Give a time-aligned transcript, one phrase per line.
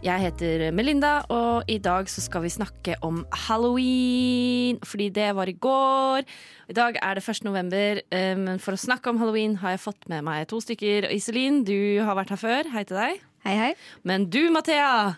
[0.00, 4.78] Jeg heter Melinda, og i dag så skal vi snakke om halloween.
[4.80, 6.24] Fordi det var i går.
[6.72, 7.42] I dag er det 1.
[7.44, 11.04] november, eh, men for å snakke om halloween har jeg fått med meg to stykker.
[11.12, 12.70] Iselin, du har vært her før.
[12.72, 13.20] Hei til deg.
[13.44, 13.74] Hei, hei.
[14.02, 15.16] Men du, Mathea,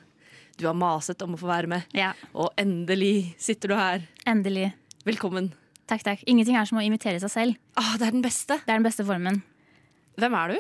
[0.59, 1.87] du har maset om å få være med.
[1.95, 4.03] Ja, Og endelig sitter du her.
[4.27, 4.73] endelig.
[5.06, 5.53] Velkommen.
[5.87, 6.25] Takk, takk.
[6.27, 7.56] Ingenting er som å imitere seg selv.
[7.77, 8.59] Ah, det er den beste.
[8.67, 9.42] Det er den beste formen.
[10.19, 10.59] Hvem er du?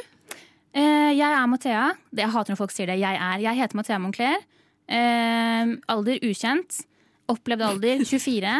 [0.72, 1.82] Eh, jeg er Mathea.
[2.10, 2.98] Det, jeg hater når folk sier det.
[3.02, 3.42] Jeg er.
[3.44, 4.44] Jeg heter Mathea Moncler.
[4.88, 6.80] Eh, alder ukjent.
[7.32, 8.54] Opplevd alder 24.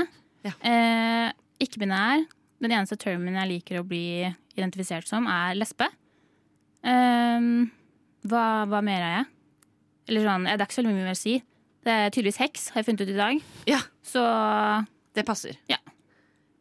[0.47, 0.53] Ja.
[0.61, 1.29] Eh,
[1.65, 2.27] Ikke-binær.
[2.63, 4.05] Den eneste termen jeg liker å bli
[4.55, 5.89] identifisert som, er lesbe.
[6.83, 9.27] Hva, hva mer er jeg?
[10.11, 11.35] Eller sånn, Det er ikke så mye mer å si.
[11.83, 13.41] Det er tydeligvis heks, har jeg funnet ut i dag.
[13.71, 14.23] Ja, Så
[15.19, 15.59] det passer.
[15.71, 15.79] Ja.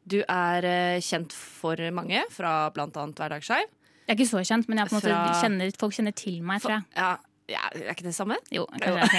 [0.09, 0.65] Du er
[1.05, 3.69] kjent for mange fra annet Hverdagsskeiv.
[4.11, 6.41] Jeg er ikke så kjent, men jeg på en måte Fra- kjenner, folk kjenner til
[6.43, 6.83] meg, tror jeg.
[6.99, 7.11] Ja,
[7.47, 8.35] ja, er ikke det samme?
[8.51, 8.65] Jo.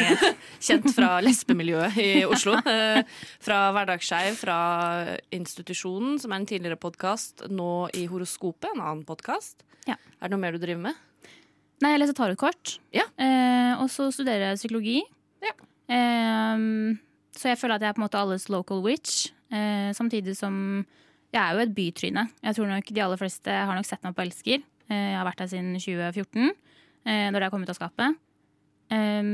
[0.67, 2.59] Kjent fra lesbemiljøet i Oslo.
[2.69, 3.01] Eh,
[3.41, 4.59] fra Hverdagsskeiv, fra
[5.33, 9.65] Institusjonen, som er en tidligere podkast, nå i Horoskopet, en annen podkast.
[9.89, 9.97] Ja.
[10.21, 11.01] Er det noe mer du driver med?
[11.83, 12.77] Nei, jeg leser tarotkort.
[12.95, 13.09] Ja.
[13.17, 14.99] Eh, og så studerer jeg psykologi.
[15.43, 15.55] Ja.
[15.89, 16.67] Eh,
[17.33, 19.31] så jeg føler at jeg er på en måte alles local witch.
[19.49, 20.85] Eh, samtidig som
[21.33, 22.27] jeg er jo et bytryne.
[22.45, 24.61] Jeg tror nok De aller fleste har nok sett meg på Elsker.
[24.93, 26.53] Eh, jeg har vært her siden 2014,
[27.09, 28.21] eh, når jeg kom ut av skapet.
[28.93, 29.33] Eh,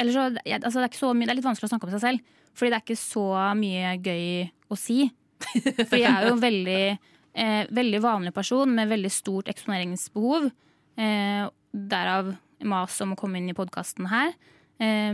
[0.00, 1.94] eller så, altså det, er ikke så mye, det er litt vanskelig å snakke om
[1.96, 3.24] seg selv, fordi det er ikke så
[3.58, 4.28] mye gøy
[4.70, 4.98] å si.
[5.88, 6.84] For jeg er jo en veldig,
[7.34, 10.50] eh, veldig vanlig person med veldig stort eksponeringsbehov.
[11.00, 12.34] Eh, derav
[12.68, 14.34] mas om å komme inn i podkasten her.
[14.80, 15.12] Eh,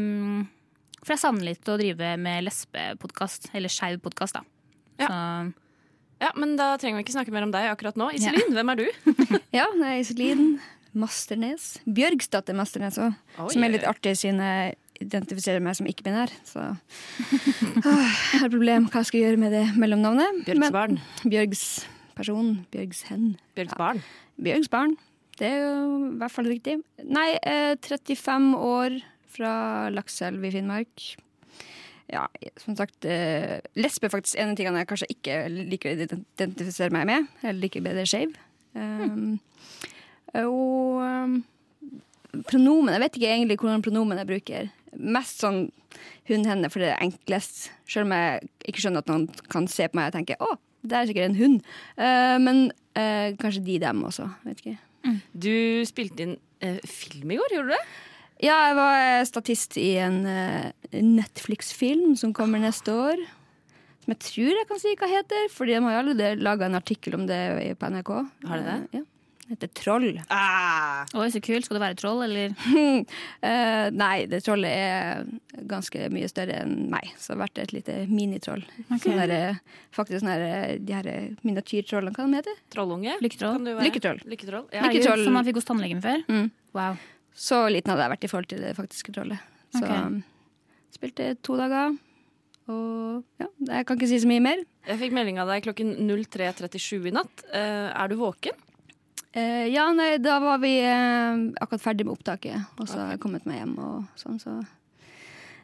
[1.03, 4.43] for jeg savner litt å drive med lesbepodkast, eller skeiv podkast, da.
[4.99, 5.07] Ja.
[5.07, 5.66] Så,
[6.23, 8.09] Ja, men da trenger vi ikke snakke mer om deg akkurat nå.
[8.17, 8.87] Iselin, hvem er du?
[9.57, 10.47] Ja, det er Iselin
[10.97, 11.75] Masternes.
[11.85, 13.17] Bjørgsdatter Masternes òg.
[13.53, 16.33] Som er litt artig siden jeg identifiserer meg som ikke-binær.
[16.49, 16.63] Så
[17.85, 20.41] jeg har problem hva jeg skal gjøre med det mellomnavnet.
[20.49, 20.97] Bjørgsbarn.
[21.29, 22.49] Bjørgsperson.
[22.73, 23.27] Bjørgshen.
[23.59, 24.01] Bjørgsbarn.
[24.41, 24.97] Bjørgsbarn.
[25.37, 25.77] Det er jo
[26.07, 26.79] i hvert fall riktig.
[27.05, 28.97] Nei, eh, 35 år
[29.37, 29.53] fra
[29.93, 31.05] Lakselv i Finnmark.
[32.13, 32.27] Ja,
[32.63, 36.95] som sagt, eh, lesbe er faktisk en av tingene jeg kanskje ikke liker å identifisere
[36.95, 37.27] meg med.
[37.43, 38.37] Jeg liker bedre skeiv.
[38.77, 39.39] Um,
[40.37, 41.37] og um,
[42.45, 44.71] pronomen Jeg vet ikke egentlig hvordan pronomen jeg bruker.
[44.97, 45.65] Mest sånn
[46.29, 47.71] hun, henne, for det er enklest.
[47.89, 50.53] Selv om jeg ikke skjønner at noen kan se på meg og tenke å,
[50.87, 51.71] det er sikkert en hund.
[51.99, 52.67] Uh, men
[52.99, 54.29] uh, kanskje de, dem også.
[54.47, 54.79] Vet ikke.
[55.35, 55.57] Du
[55.89, 57.83] spilte inn uh, film i går, gjorde du det?
[58.45, 60.71] Ja, jeg var eh, statist i en eh,
[61.01, 63.23] Netflix-film som kommer neste år.
[64.05, 66.77] Som jeg tror jeg kan si hva heter, for de har jo allerede laga en
[66.79, 67.41] artikkel om det
[67.81, 68.11] på NRK.
[68.51, 68.81] Har de det?
[68.93, 69.05] Eh, ja.
[69.47, 70.09] Det heter Troll.
[70.35, 71.05] Ah.
[71.15, 71.63] Oi, så kult.
[71.69, 72.51] Skal du være troll, eller?
[72.67, 75.21] uh, nei, det trollet er
[75.71, 78.65] ganske mye større enn meg, så det har vært et lite minitroll.
[78.99, 79.61] Sånn der, eh,
[79.95, 81.11] faktisk sånn der, de her
[81.47, 83.15] miniatyrtrollene, hva de heter Trollunge?
[83.23, 83.63] Lykketroll.
[83.87, 84.19] Lykketroll.
[84.27, 84.67] Lykketroll.
[84.75, 84.83] Ja.
[84.83, 85.25] Lykke- Herregud.
[85.31, 86.27] Som man fikk hos tannlegen før?
[86.27, 86.51] Mm.
[86.75, 86.99] Wow.
[87.37, 89.43] Så liten hadde jeg vært i forhold til det faktiske trollet.
[89.77, 89.91] Så Ok.
[89.93, 90.21] um,
[90.95, 91.97] spilte to dager.
[92.73, 94.63] Og ja, jeg kan ikke si så mye mer.
[94.89, 97.45] Jeg fikk melding av deg klokken 03.37 i natt.
[97.53, 98.57] Eh, er du våken?
[99.37, 103.21] Eh, ja, nei, da var vi eh, akkurat ferdig med opptaket, og så har jeg
[103.23, 104.57] kommet meg hjem og sånn, så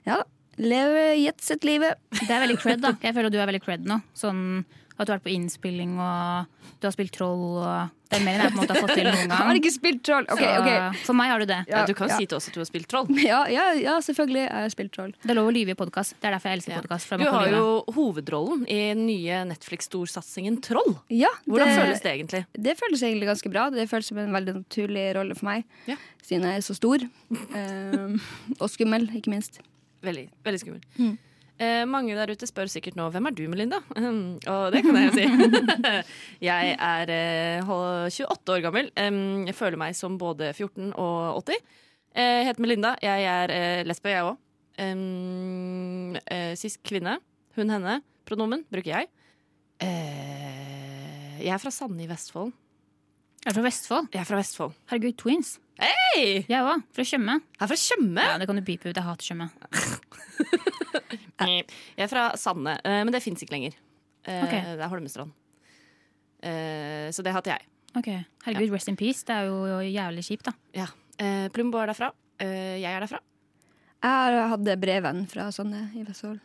[0.07, 0.29] ja da.
[0.61, 1.97] Leve jetset-livet.
[2.29, 2.91] Det er veldig cred, da.
[3.01, 3.97] Jeg føler at du er veldig cred nå.
[4.13, 4.43] Sånn
[4.99, 8.35] at du har vært på innspilling, og du har spilt troll, og det er mer
[8.37, 9.31] enn jeg på en måte har fått til noen gang.
[9.43, 10.27] Jeg har ikke spilt troll.
[10.29, 10.99] Ok, Så ok.
[11.07, 11.59] For meg har du det.
[11.71, 12.19] Ja, du kan ja.
[12.21, 13.09] si til oss at du har spilt troll.
[13.25, 14.43] Ja, ja, ja, selvfølgelig.
[14.43, 15.15] Jeg har spilt troll.
[15.23, 16.13] Det er lov å lyve i podkast.
[16.21, 16.83] Det er derfor jeg elsker Ja.
[16.85, 17.15] podkast.
[17.23, 17.65] Du har jo
[17.97, 20.99] hovedrollen i den nye Netflix-storsatsingen Troll.
[21.09, 22.45] Ja, Hvordan føles det egentlig?
[22.53, 23.71] Det føles egentlig ganske bra.
[23.73, 25.97] Det føles som en veldig naturlig rolle for meg, Ja.
[26.23, 26.99] siden jeg er så stor.
[27.57, 28.17] Eh,
[28.61, 29.59] og skummel, ikke minst.
[30.05, 30.83] Veldig, veldig skummel.
[30.99, 31.17] Mm.
[31.63, 33.79] Eh, mange der ute spør sikkert nå hvem er du, Melinda?
[34.53, 35.27] Og det kan jeg jo si.
[36.49, 38.91] jeg er eh, 28 år gammel.
[38.99, 41.61] Um, jeg føler meg som både 14 og 80.
[42.17, 42.95] Eh, Jeg heter Melinda.
[43.05, 44.41] Jeg er eh, lesbe, jeg òg.
[44.83, 47.19] Um, eh, Sist kvinne.
[47.57, 48.01] Hun, henne.
[48.29, 49.13] Pronomen bruker jeg.
[49.83, 52.53] Jeg er fra Sande i Vestfold.
[53.43, 54.09] Jeg er fra Vestfold.
[54.15, 54.75] Jeg er fra Vestfold.
[54.91, 55.57] Herregud, twins.
[55.83, 56.45] Hei!
[56.47, 56.85] Jeg òg.
[56.95, 57.35] Fra Tjøme.
[57.57, 58.23] Jeg er fra Tjøme.
[58.29, 58.95] Ja, det kan du pipe ut.
[59.01, 59.49] Jeg hater Tjøme.
[61.43, 63.73] Jeg er fra Sande, eh, men det fins ikke lenger.
[64.23, 64.61] Okay.
[64.79, 65.33] Det er Holmestrand.
[66.47, 67.67] Eh, Så det hater jeg.
[67.99, 68.07] Ok,
[68.47, 69.25] Herregud, rest in peace.
[69.27, 70.53] Det er jo jævlig kjipt, da.
[70.79, 70.87] Ja.
[71.19, 72.13] Eh, Plumbo er derfra.
[72.39, 73.19] Eh, Jeg er derfra.
[74.07, 76.39] Jeg hadde brevvenn fra Sande i Vestfold.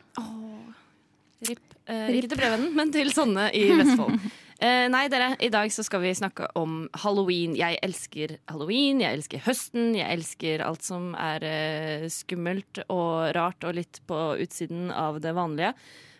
[1.45, 1.61] RIP.
[1.87, 2.17] Rip.
[2.17, 4.17] ikke til Brevennen, men til Sanne i Vestfold.
[4.57, 7.53] Eh, nei, dere, i dag så skal vi snakke om halloween.
[7.57, 13.67] Jeg elsker halloween, jeg elsker høsten, jeg elsker alt som er eh, skummelt og rart
[13.67, 15.75] og litt på utsiden av det vanlige.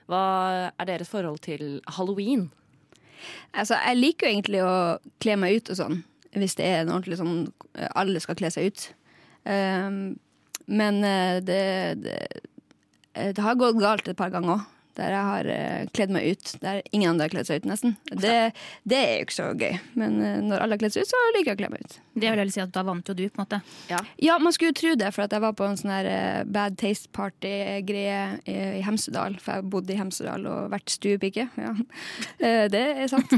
[0.08, 0.22] Hva
[0.70, 2.52] er deres forhold til halloween?
[3.58, 4.78] Altså, jeg liker jo egentlig å
[5.24, 6.00] kle meg ut og sånn,
[6.38, 7.48] hvis det er en ordentlig sånn
[7.98, 8.88] Alle skal kle seg ut.
[9.50, 10.18] Um,
[10.68, 11.62] men eh, det,
[12.04, 12.18] det,
[13.14, 14.74] eh, det har gått galt et par ganger òg.
[14.98, 17.96] Der jeg har uh, kledd meg ut der ingen andre har kledd seg ut, nesten.
[18.10, 18.34] Det,
[18.90, 19.78] det er jo ikke så gøy.
[20.00, 21.98] Men uh, når alle har kledd seg ut, så liker jeg å kle meg ut.
[22.18, 23.60] Det vil jeg si at Da vant jo du, på en måte.
[23.92, 24.00] Ja.
[24.26, 26.44] Ja, man skulle jo tro det, for at jeg var på en sånn her eh,
[26.50, 29.38] bad taste party-greie i, i Hemsedal.
[29.44, 31.48] For jeg bodde i Hemsedal og vært stuepike.
[31.62, 31.74] Ja.
[32.74, 33.32] Det er sant.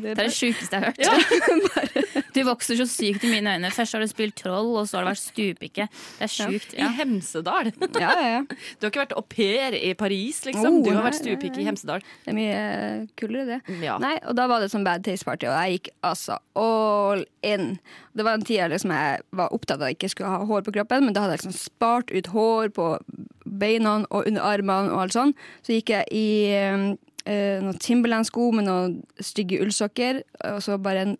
[0.00, 2.26] Det er det sjukeste jeg har hørt.
[2.34, 3.70] Du vokser så sykt i mine øyne.
[3.74, 5.86] Først har du spilt troll, og så har du vært stuepike.
[5.90, 6.74] Det er sjukt.
[6.76, 6.90] I Ja.
[7.00, 7.72] Hemsedal.
[7.98, 8.42] Ja, ja, ja.
[8.78, 10.80] Du har ikke vært au pair i Paris, liksom.
[10.80, 12.02] Oh, Du har vært stuepike i Hemsedal.
[12.24, 13.78] Det er mye eh, kulere, det.
[13.84, 13.96] Ja.
[14.02, 17.76] Nei, og da var det sånn bad taste party, og jeg gikk altså all in.
[18.16, 20.48] Det var en tid jeg liksom jeg var opptatt av at jeg ikke skulle ha
[20.48, 22.88] hår på kroppen, men da hadde jeg liksom spart ut hår på
[23.60, 25.36] beina og under armene og alt sånn.
[25.66, 26.88] Så gikk jeg i øh,
[27.64, 31.16] noen Timberland-sko med noen stygge ullsokker, og så bare en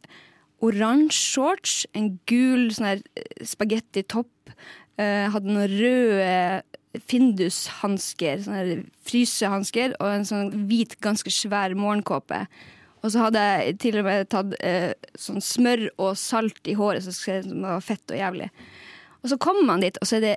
[0.60, 2.90] oransje shorts, en gul sånn
[5.00, 6.34] eh, hadde noen røde
[6.98, 12.44] Findus-hansker, sånne frysehansker, og en sånn hvit, ganske svær morgenkåpe.
[13.00, 17.06] Og så hadde jeg til og med tatt eh, sånn smør og salt i håret,
[17.06, 18.50] så det var fett og jævlig.
[19.22, 20.34] Og så kommer man dit, og så er det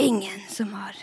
[0.00, 0.96] ingen som har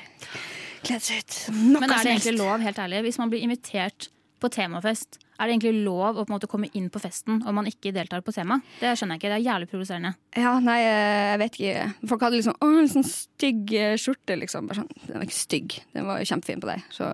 [0.81, 1.37] kledd seg ut.
[1.53, 4.09] Noe Men er det egentlig lov, helt ærlig, hvis man blir invitert
[4.41, 7.55] på temafest, er det egentlig lov å på en måte komme inn på festen om
[7.57, 8.59] man ikke deltar på tema?
[8.81, 9.31] Det skjønner jeg ikke.
[9.31, 10.11] Det er jævlig provoserende.
[10.37, 11.87] Ja, nei, jeg vet ikke.
[12.11, 14.69] Folk hadde liksom Å, en sånn stygg eh, skjorte, liksom.
[14.69, 15.77] Bare sånn, den var ikke stygg.
[15.97, 16.85] Den var kjempefin på deg.
[16.93, 17.09] Så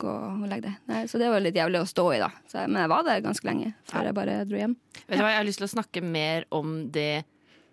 [0.00, 0.76] gå og legg deg.
[0.88, 2.30] Nei, så det var litt jævlig å stå i, da.
[2.48, 4.76] Så, men jeg var der ganske lenge før jeg bare dro hjem.
[5.04, 7.10] Vet du hva, Jeg har lyst til å snakke mer om det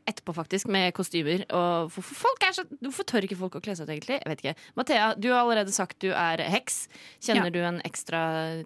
[0.10, 1.44] etterpå, faktisk, med kostymer.
[1.54, 4.20] Og hvorfor, er så, hvorfor tør ikke folk å kle seg ut, egentlig?
[4.22, 4.56] Jeg vet ikke.
[4.80, 6.88] Mathea, du har allerede sagt du er heks.
[7.24, 7.56] Kjenner Ja.
[7.56, 8.24] du en ekstra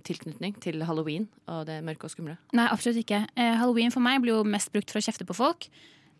[0.07, 2.37] tilknytning til halloween og det mørke og skumle?
[2.53, 3.27] Nei, absolutt ikke.
[3.37, 5.69] Eh, Halloween for meg blir jo mest brukt for å kjefte på folk.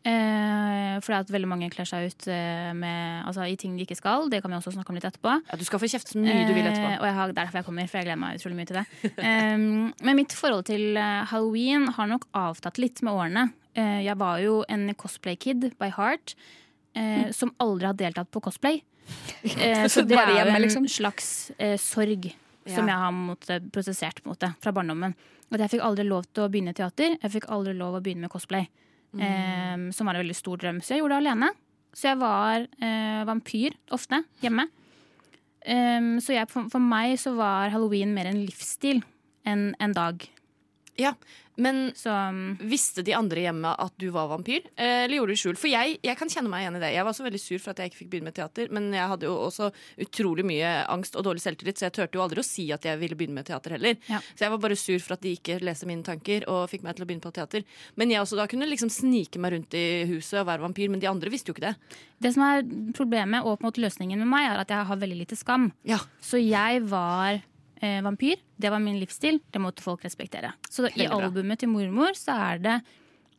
[0.08, 3.98] Eh, fordi at veldig mange kler seg ut eh, med, altså, i ting de ikke
[4.00, 4.30] skal.
[4.32, 5.34] Det kan vi også snakke om litt etterpå.
[5.50, 6.94] Ja, Du skal få kjeft så mye du vil Eh, etterpå.
[7.02, 8.80] og jeg har, det er derfor jeg kommer, for jeg gleder meg utrolig mye til
[8.80, 8.86] det.
[10.08, 13.46] Men mitt forhold til eh, halloween har nok avtatt litt med årene.
[13.76, 16.36] Eh, jeg var jo en cosplay-kid by heart
[16.96, 18.84] eh, som aldri har deltatt på cosplay.
[19.48, 20.88] Eh, så det er jo en liksom?
[20.92, 22.26] slags eh, sorg
[22.68, 25.14] som jeg har måttet prosessert måte, fra barndommen.
[25.54, 27.14] At jeg fikk aldri lov til å begynne teater.
[27.16, 28.68] Jeg fikk aldri lov å begynne med cosplay.
[29.22, 30.82] Eh, som var en veldig stor drøm.
[30.82, 31.52] Så jeg gjorde det alene.
[31.98, 34.68] Så jeg var eh, vampyr ofte hjemme.
[35.68, 39.02] Um, så jeg, for, for meg så var halloween mer en livsstil
[39.48, 40.24] enn en dag.
[40.98, 41.14] Ja,
[41.58, 44.62] Men Så um, visste de andre hjemme at du var vampyr?
[44.78, 45.58] Eh, Eller gjorde du skjul?
[45.58, 46.92] For jeg, jeg kan kjenne meg igjen i det.
[46.94, 48.70] Jeg var så veldig sur for at jeg ikke fikk begynne med teater.
[48.70, 49.72] Men jeg hadde jo også
[50.06, 53.02] utrolig mye angst og dårlig selvtillit, så jeg turte jo aldri å si at jeg
[53.02, 53.98] ville begynne med teater heller.
[54.06, 54.22] Ja.
[54.36, 56.94] Så jeg var bare sur for at de ikke leste mine tanker og fikk meg
[56.98, 57.66] til å begynne på teater.
[57.98, 61.02] Men jeg også da kunne liksom snike meg rundt i huset og være vampyr, men
[61.02, 61.76] de andre visste jo ikke det.
[62.22, 65.02] det som er problemet og på en måte løsningen med meg, er at jeg har
[65.02, 65.72] veldig lite skam.
[65.90, 67.42] Ja, Så jeg var
[67.82, 68.40] eh, vampyr.
[68.58, 69.40] Det var min livsstil.
[69.52, 70.54] Det måtte folk respektere.
[70.70, 72.76] Så i albumet til mormor så er det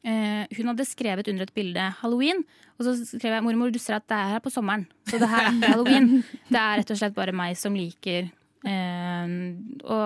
[0.05, 2.43] eh, Hun hadde skrevet under et bilde halloween,
[2.79, 4.87] og så skrev jeg mormor, du ser at det er her på sommeren.
[5.11, 6.11] Så det her er ikke halloween.
[6.53, 8.29] Det er rett og slett bare meg som liker
[8.69, 9.33] eh,
[9.85, 9.99] å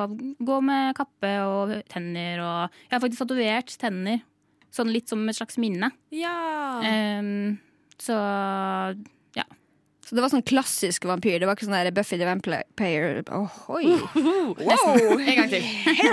[0.49, 4.23] gå med kappe og tenner og Jeg har faktisk tatovert tenner.
[4.73, 5.93] Sånn litt som et slags minne.
[6.17, 6.33] ja.
[6.81, 7.59] Eh,
[8.03, 8.17] så.
[10.13, 11.39] Så det var sånn klassisk vampyr.
[11.41, 13.23] Det var ikke sånn der Buffy the Vampire.
[13.33, 13.95] Oh, oi.
[14.61, 15.15] wow.
[15.17, 15.65] En gang til.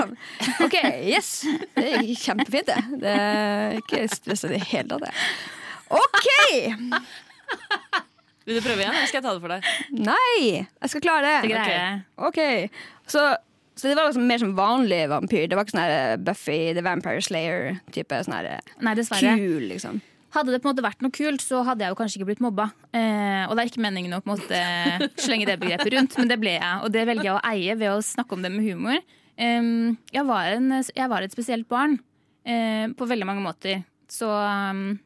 [0.65, 1.41] OK, yes.
[1.75, 2.77] Det gikk kjempefint, det.
[3.01, 5.03] Det er ikke stressa i det hele tatt.
[5.03, 5.11] det.
[5.99, 6.29] OK!
[8.47, 9.67] Vil du prøve igjen, eller skal jeg ta det for deg?
[10.07, 11.59] Nei, jeg skal klare Det det.
[11.59, 11.99] okay.
[12.29, 12.71] Okay.
[12.71, 13.11] OK.
[13.11, 13.25] Så,
[13.75, 15.43] så det var liksom mer som vanlig vampyr.
[15.51, 18.39] Det var ikke sånn Buffy the Vampire Slayer-type sånn
[19.43, 19.99] kul, liksom.
[20.35, 22.43] Hadde det på en måte vært noe kult, så hadde jeg jo kanskje ikke blitt
[22.43, 22.67] mobba.
[22.93, 24.59] Eh, og det er ikke meningen å på en måte
[25.25, 26.75] slenge det begrepet rundt, men det ble jeg.
[26.85, 29.01] Og det velger jeg å eie ved å snakke om det med humor.
[29.39, 29.71] Eh,
[30.13, 31.97] jeg, var en, jeg var et spesielt barn
[32.45, 33.83] eh, på veldig mange måter.
[34.09, 34.97] Så um,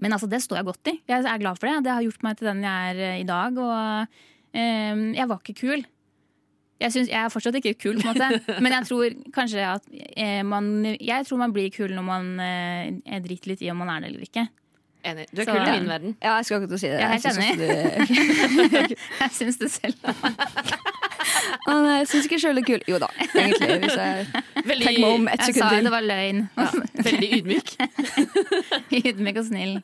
[0.00, 0.96] Men altså, det står jeg godt i.
[1.08, 1.84] Jeg er glad for det.
[1.84, 3.56] Det har gjort meg til den jeg er eh, i dag.
[3.60, 5.84] Og em, jeg var ikke kul.
[6.80, 8.40] Jeg, synes, jeg er fortsatt ikke kul, på en måte.
[8.64, 9.84] men jeg tror kanskje at
[10.16, 13.90] eh, man Jeg tror man blir kul når man eh, driter litt i om man
[13.96, 14.46] er det eller ikke.
[15.04, 15.26] Enig.
[15.32, 16.16] Du er Så- kul i min verden.
[16.20, 16.98] Ja, jeg skal ikke si det.
[17.00, 17.56] Jeg er helt synes
[18.90, 19.96] du- Jeg syns det selv.
[21.70, 22.82] Å, nei, jeg syns ikke sjøl det er kul.
[22.90, 23.68] Jo da, egentlig.
[23.84, 24.26] Hvis jeg
[24.66, 25.86] Veldig, tenker meg om ett Jeg sekund sa jo til.
[25.86, 26.40] det var løgn.
[26.56, 26.68] ja,
[27.06, 27.72] veldig ydmyk.
[29.00, 29.74] Ydmyk og snill.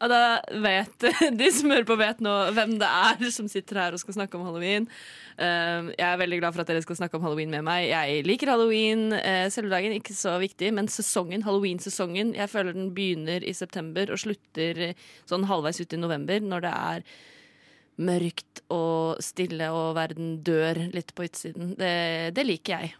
[0.00, 0.20] Og da
[0.64, 1.08] vet
[1.40, 4.38] de som hører på, vet nå hvem det er som sitter her og skal snakke
[4.40, 4.88] om halloween.
[5.40, 7.86] Um, jeg er veldig glad for at dere skal snakke om halloween med meg.
[7.88, 9.06] Jeg liker halloween.
[9.14, 14.12] Uh, selve dagen ikke så viktig, men sesongen, halloween-sesongen Jeg føler den begynner i september
[14.12, 17.06] og slutter eh, sånn halvveis ut i november, når det er
[18.00, 21.74] mørkt og stille og verden dør litt på utsiden.
[21.80, 21.94] Det,
[22.36, 22.94] det liker jeg.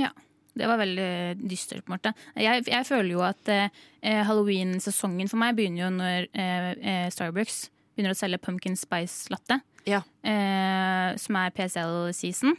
[0.00, 0.12] Ja.
[0.56, 2.14] Det var veldig dystert, måte.
[2.32, 7.66] Jeg, jeg føler jo at eh, halloween-sesongen for meg begynner jo når eh, eh, Starbucks
[7.92, 9.60] begynner å selge pumpkin spice latte.
[9.86, 10.02] Ja.
[10.26, 12.56] Eh, som er PCL-season.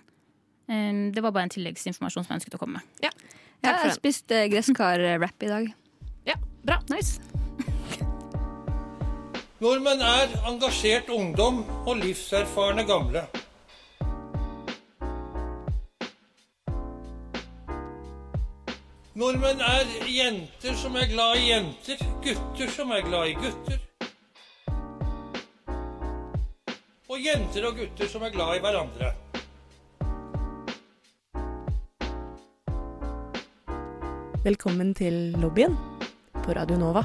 [0.70, 3.04] Eh, det var bare en tilleggsinformasjon som jeg ønsket å komme med.
[3.04, 3.12] Ja,
[3.64, 3.98] jeg den.
[3.98, 5.74] spiste gresskar-wrap i dag.
[6.28, 6.80] Ja, bra.
[6.94, 7.20] Nice.
[9.60, 13.24] Nordmenn er engasjert ungdom og livserfarne gamle.
[19.18, 23.87] Nordmenn er jenter som er glad i jenter, gutter som er glad i gutter.
[27.18, 29.08] Og jenter og gutter som er glad i hverandre.
[34.44, 35.74] Velkommen til lobbyen
[36.36, 37.02] på Radio Nova.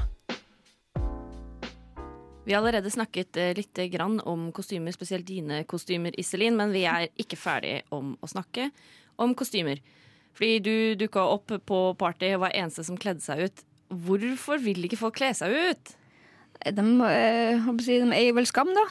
[2.45, 6.85] Vi har allerede snakket eh, litt grann om kostymer, spesielt dine kostymer, Iselin, men vi
[6.85, 8.69] er ikke ferdig om å snakke
[9.17, 9.81] om kostymer.
[10.37, 10.75] Fordi du
[11.07, 13.65] dukka opp på party og var eneste som kledde seg ut.
[13.89, 15.97] Hvorfor vil ikke folk kle seg ut?
[16.63, 18.85] De, eh, si, de eier vel skam, da.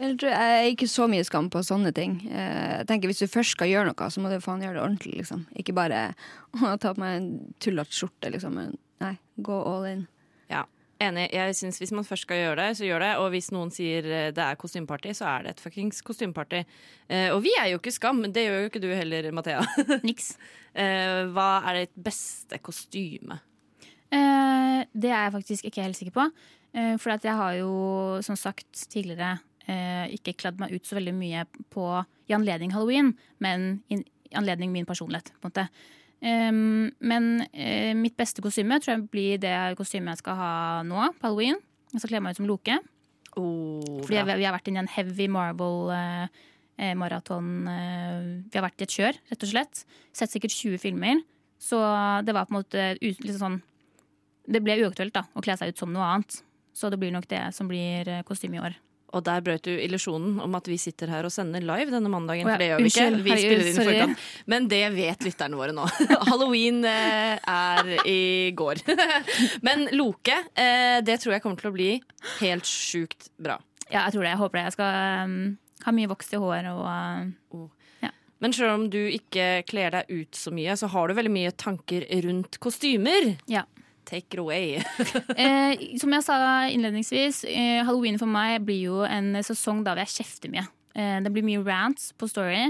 [0.00, 2.14] Jeg er ikke så mye skam på sånne ting.
[2.30, 4.82] Eh, Jeg tenker Hvis du først skal gjøre noe, så må du faen gjøre det
[4.86, 5.16] ordentlig.
[5.20, 5.46] liksom.
[5.60, 6.14] Ikke bare
[6.62, 7.28] å, ta på meg en
[7.60, 8.56] tullete skjorte, liksom.
[9.02, 10.06] Nei, gå all in.
[10.48, 10.64] Ja,
[11.02, 11.28] enig.
[11.34, 13.12] Jeg synes Hvis man først skal gjøre det, så gjør det.
[13.20, 16.64] Og hvis noen sier eh, det er kostymeparty, så er det et fuckings kostymeparty.
[17.10, 18.24] Eh, og vi er jo ikke skam.
[18.32, 19.60] Det gjør jo ikke du heller, Mathea.
[20.08, 20.36] Niks.
[20.72, 23.42] Eh, hva er ditt beste kostyme?
[24.12, 26.26] Eh, det er jeg faktisk ikke helt sikker på.
[26.72, 27.72] Eh, for at jeg har jo,
[28.24, 29.38] som sagt tidligere,
[29.68, 34.04] eh, ikke kladd meg ut så veldig mye på, i anledning halloween, men i
[34.34, 35.32] anledning min personlighet.
[35.40, 35.68] på en måte.
[36.22, 41.26] Men eh, mitt beste kostyme tror jeg blir det kostymet jeg skal ha nå på
[41.26, 41.56] halloween.
[41.92, 42.78] Jeg skal kle meg ut som Loke.
[43.34, 47.48] Oh, Fordi vi, har vært inne i en heavy Marvel-maraton.
[47.66, 49.74] vi har vært i et kjør, rett og slett.
[50.12, 51.16] Sett sikkert 20 filmer.
[51.58, 51.76] Så
[52.22, 53.62] det var på en måte litt sånn
[54.46, 56.40] Det ble uaktuelt da, å kle seg ut som noe annet.
[56.72, 58.78] Så det blir nok det som blir eh, kostyme i år.
[59.12, 62.48] Og der brøt du illusjonen om at vi sitter her og sender live denne mandagen.
[62.48, 63.08] For det gjør vi ikke.
[63.20, 64.22] Vi spiller inn i forkant.
[64.48, 65.84] Men det vet lytterne våre nå.
[66.30, 68.22] Halloween eh, er i
[68.56, 68.80] går.
[69.66, 71.90] Men Loke, eh, det tror jeg kommer til å bli
[72.40, 73.58] helt sjukt bra.
[73.90, 74.32] Ja, jeg tror det.
[74.32, 74.64] Jeg håper det.
[74.70, 75.38] Jeg skal um,
[75.84, 77.68] ha mye voks i håret og uh,
[78.42, 81.52] Men selv om du ikke kler deg ut så mye, så har du veldig mye
[81.52, 83.34] tanker rundt kostymer.
[83.50, 83.66] Ja.
[84.12, 84.82] Take it away.
[85.42, 86.36] Eh, som jeg sa
[86.68, 90.66] innledningsvis, eh, halloween for meg blir jo en sesong da jeg kjefter mye.
[90.92, 92.68] Eh, det blir mye rants på Story.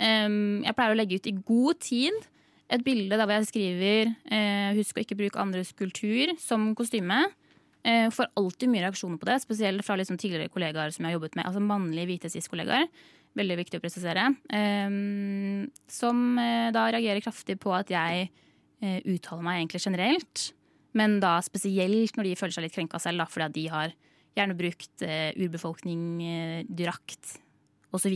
[0.00, 2.16] Jeg pleier å legge ut i god tid
[2.70, 7.26] et bilde der hvor jeg skriver eh, 'husk å ikke bruke andres kultur som kostyme'.
[7.84, 11.18] Eh, får alltid mye reaksjoner på det, spesielt fra liksom tidligere kollegaer som jeg har
[11.18, 11.46] jobbet med.
[11.46, 12.86] Altså mannlige hvite cis-kollegaer.
[13.38, 14.24] Veldig viktig å presisere.
[15.86, 18.30] Som eh, da reagerer kraftig på at jeg
[18.80, 20.50] uttaler meg egentlig generelt.
[20.98, 23.94] Men da spesielt når de føler seg litt krenka selv, da, fordi de har
[24.38, 27.36] gjerne brukt eh, urbefolkning, eh, drakt
[27.94, 28.14] osv.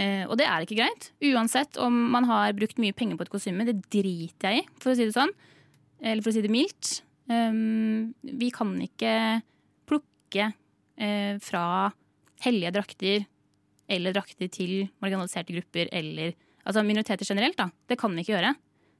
[0.00, 1.10] Eh, og det er ikke greit.
[1.32, 3.66] Uansett om man har brukt mye penger på et kostyme.
[3.68, 5.32] Det driter jeg i, for å si det sånn.
[6.02, 7.02] Eller for å si det mildt.
[7.30, 9.12] Um, vi kan ikke
[9.86, 11.92] plukke eh, fra
[12.42, 13.28] hellige drakter
[13.92, 17.58] eller drakter til marginaliserte grupper eller altså minoriteter generelt.
[17.58, 17.68] da.
[17.88, 18.54] Det kan vi ikke gjøre.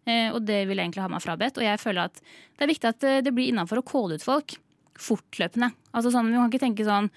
[0.09, 1.59] Eh, og det vil jeg egentlig ha meg frabedt.
[1.61, 4.25] Og jeg føler at det er viktig at eh, det blir innafor å calle ut
[4.25, 4.56] folk
[4.99, 5.71] fortløpende.
[5.94, 7.11] Altså sånn, Vi kan ikke tenke sånn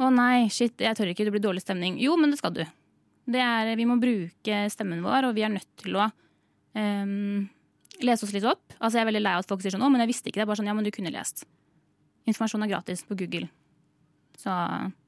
[0.00, 1.98] å nei, shit, jeg tør ikke, det blir dårlig stemning.
[2.00, 2.62] Jo, men det skal du.
[3.30, 7.44] Det er, vi må bruke stemmen vår, og vi er nødt til å um,
[8.00, 8.64] lese oss litt opp.
[8.78, 10.40] Altså Jeg er veldig lei av at folk sier sånn 'Å, men jeg visste ikke
[10.40, 10.48] det'.
[10.48, 11.44] Bare sånn, ja, men du kunne lest.
[12.24, 13.50] Informasjon er gratis på Google.
[14.40, 14.48] Så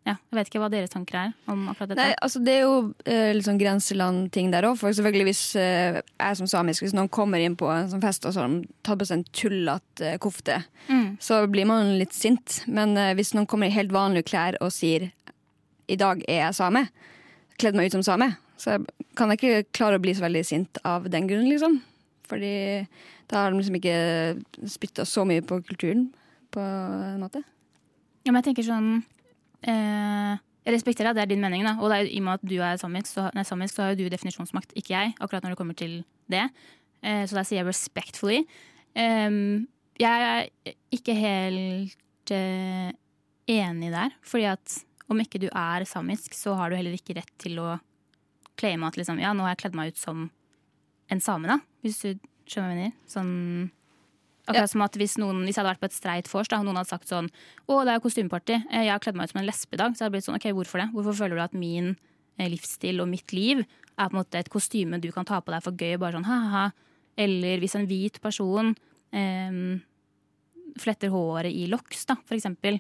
[0.05, 2.03] ja, jeg vet ikke hva deres tanker er om akkurat dette.
[2.03, 2.75] Nei, altså Det er jo
[3.09, 4.75] eh, litt sånn grenseland-ting der òg.
[4.81, 8.27] For selvfølgelig hvis eh, jeg som samisk, hvis noen kommer inn på en sånn fest
[8.29, 10.59] og så har de tatt på seg en tullete eh, kofte,
[10.91, 11.17] Mm.
[11.23, 12.65] så blir man litt sint.
[12.67, 15.13] Men eh, hvis noen kommer i helt vanlige klær og sier
[15.89, 16.89] 'i dag er jeg same',
[17.59, 18.85] kledd meg ut som same, så
[19.17, 21.81] kan jeg ikke klare å bli så veldig sint av den grunn, liksom.
[22.29, 22.87] Fordi
[23.29, 26.11] da har de liksom ikke spytta så mye på kulturen,
[26.51, 27.43] på en måte.
[28.27, 29.05] Ja, men jeg tenker sånn
[29.69, 31.75] eh, Jeg respekterer at det er din mening, da.
[31.83, 34.05] Og er, i og med at du er samisk, så, nei, samisk, så har jo
[34.05, 35.97] du definisjonsmakt, ikke jeg, akkurat når det kommer til
[36.31, 36.47] det.
[37.03, 38.43] Eh, så der sier jeg respectfully.
[38.95, 39.67] Um,
[40.01, 42.91] jeg er ikke helt uh,
[43.51, 44.77] enig der, fordi at
[45.11, 47.77] om ikke du er samisk, så har du heller ikke rett til å
[48.61, 50.27] claime at liksom, ja, nå har jeg kledd meg ut som
[51.13, 51.59] en same, da.
[51.85, 52.99] Hvis du skjønner hva jeg mener.
[53.11, 53.33] Sånn
[54.53, 56.79] Akkurat som at hvis, noen, hvis jeg hadde vært på et streit vors og noen
[56.81, 58.59] hadde sagt sånn Å, det er jo kostymeparty.
[58.71, 59.97] Eh, Jeg har kledd meg ut som en lesbe i dag.
[59.97, 60.89] Så hadde det blitt sånn, ok, hvorfor det?
[60.95, 61.93] Hvorfor føler du at min
[62.39, 65.53] eh, livsstil og mitt liv er på en måte et kostyme du kan ta på
[65.55, 65.97] deg for gøy?
[66.01, 66.67] Bare sånn ha-ha.
[67.21, 68.73] Eller hvis en hvit person
[69.13, 69.59] eh,
[70.81, 72.79] fletter håret i loks, da, for eksempel.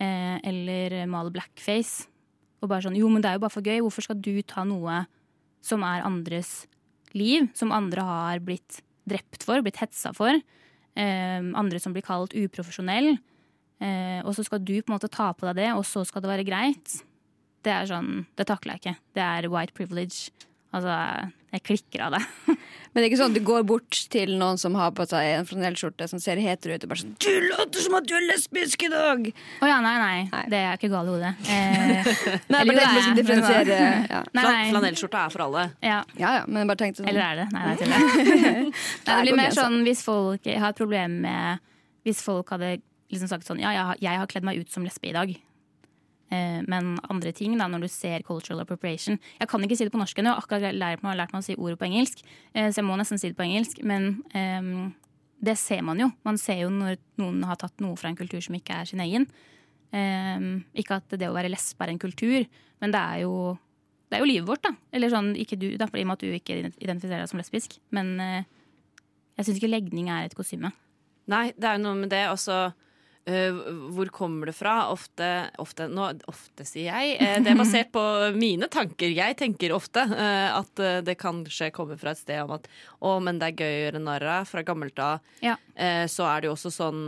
[0.00, 2.06] Eh, eller maler blackface.
[2.60, 3.80] Og bare sånn jo, men det er jo bare for gøy.
[3.84, 5.02] Hvorfor skal du ta noe
[5.64, 6.62] som er andres
[7.16, 10.36] liv, som andre har blitt drept for, blitt hetsa for?
[10.98, 13.14] Eh, andre som blir kalt uprofesjonell.
[13.80, 16.24] Eh, og så skal du på en måte ta på deg det, og så skal
[16.24, 17.00] det være greit.
[17.64, 18.96] Det er sånn, det takler jeg ikke.
[19.16, 20.32] Det er white privilege.
[20.70, 20.94] Altså,
[21.50, 22.20] jeg klikker av det.
[22.90, 25.28] Men det er ikke sånn at du går bort til noen som har på seg
[25.36, 28.24] en flanellskjorte som ser hetero ut, og bare sånn 'Du later som at du er
[28.26, 29.28] lesbisk i dag!'
[29.62, 30.42] Å ja, nei, nei, Nei.
[30.50, 31.32] Det er ikke gal i hodet.
[31.50, 32.06] Eh,
[32.50, 33.78] Nei, Eller bare jo, er, differensiere.
[34.10, 34.22] Ja.
[34.36, 34.70] nei, nei.
[34.70, 35.64] Flanellskjorta er for alle.
[35.82, 37.46] Ja, ja ja, men jeg bare tenkte sånn eller er det?
[37.54, 38.72] Nei, det er tull.
[38.72, 41.66] Nei, det blir mer sånn hvis folk har et problem med
[42.06, 42.78] Hvis folk hadde
[43.12, 45.34] liksom sagt sånn Ja, jeg har, jeg har kledd meg ut som lesbe i dag.
[46.30, 49.90] Eh, men andre ting, da, når du ser cultural appropriation Jeg kan ikke si det
[49.90, 52.22] på norsk ennå, akkurat lært meg, lært meg å si ordet på engelsk.
[52.54, 53.80] Eh, så jeg må nesten si det på engelsk.
[53.82, 54.92] Men um,
[55.42, 56.10] det ser man jo.
[56.26, 59.02] Man ser jo når noen har tatt noe fra en kultur som ikke er sin
[59.02, 59.26] egen.
[59.90, 62.46] Um, ikke at det å være lesbe er en kultur,
[62.78, 63.34] men det er jo
[64.10, 64.70] det er jo livet vårt, da.
[64.94, 67.76] Eller sånn, ikke du, da, i og med at du ikke identifiserer deg som lesbisk.
[67.94, 68.46] Men uh,
[69.38, 70.72] jeg syns ikke legning er et kostyme.
[71.30, 72.24] Nei, det er jo noe med det.
[72.30, 72.56] Også
[73.26, 73.58] øh,
[73.96, 74.88] hvor kommer det fra?
[74.92, 77.16] Ofte, ofte, nå, ofte sier jeg.
[77.20, 78.02] eh, det er basert på
[78.36, 79.10] mine tanker.
[79.12, 82.68] Jeg tenker ofte eh, at eh, det kanskje kommer fra et sted om at
[83.00, 84.48] å, men det er gøy å gjøre narr av.
[84.48, 85.56] Fra gammelt av Ja.
[85.74, 87.04] eh, så er det jo også sånn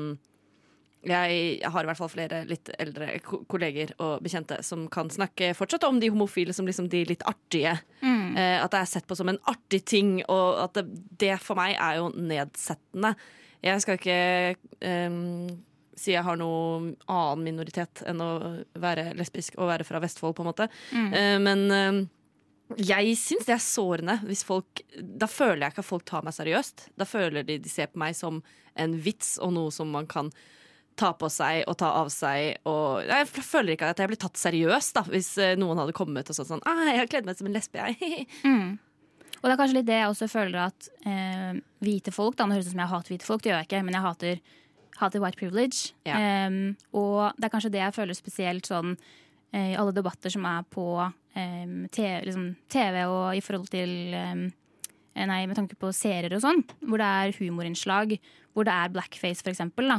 [1.02, 3.08] jeg har i hvert fall flere litt eldre
[3.50, 7.72] kolleger og bekjente som kan snakke fortsatt om de homofile som liksom de litt artige.
[8.38, 10.84] Eh, at det er sett på som en artig ting, og at det,
[11.18, 13.16] det for meg er jo nedsettende.
[13.66, 14.20] Jeg skal ikke
[14.86, 15.50] ehm,
[15.98, 18.32] si jeg har noe annen minoritet enn å
[18.80, 20.68] være lesbisk og være fra Vestfold, på en måte.
[20.92, 21.12] Mm.
[21.44, 22.02] men ehm,
[22.80, 26.32] jeg syns det er sårende hvis folk Da føler jeg ikke at folk tar meg
[26.36, 26.86] seriøst.
[26.96, 28.40] Da føler de de ser på meg som
[28.80, 30.30] en vits og noe som man kan
[30.96, 32.62] ta på seg og ta av seg.
[32.68, 36.28] Og jeg føler ikke at jeg blir tatt seriøst da, hvis eh, noen hadde kommet
[36.28, 38.26] og sånn sånn ah, 'Jeg har kledd meg som en lesbe, jeg'.
[39.42, 42.54] Og det er kanskje litt det jeg også føler at eh, hvite folk da, Nå
[42.54, 44.52] høres ut som jeg hater hvite folk, det gjør jeg ikke, men jeg hater,
[45.02, 45.92] hater white privilege.
[46.08, 46.46] Ja.
[46.46, 48.94] Um, og det er kanskje det jeg føler spesielt sånn
[49.52, 54.16] eh, i alle debatter som er på um, TV, liksom, TV og i forhold til
[54.16, 54.48] eh,
[55.12, 58.14] Nei, med tanke på serier og sånn, hvor det er humorinnslag,
[58.56, 59.90] hvor det er blackface, for eksempel.
[59.92, 59.98] Da,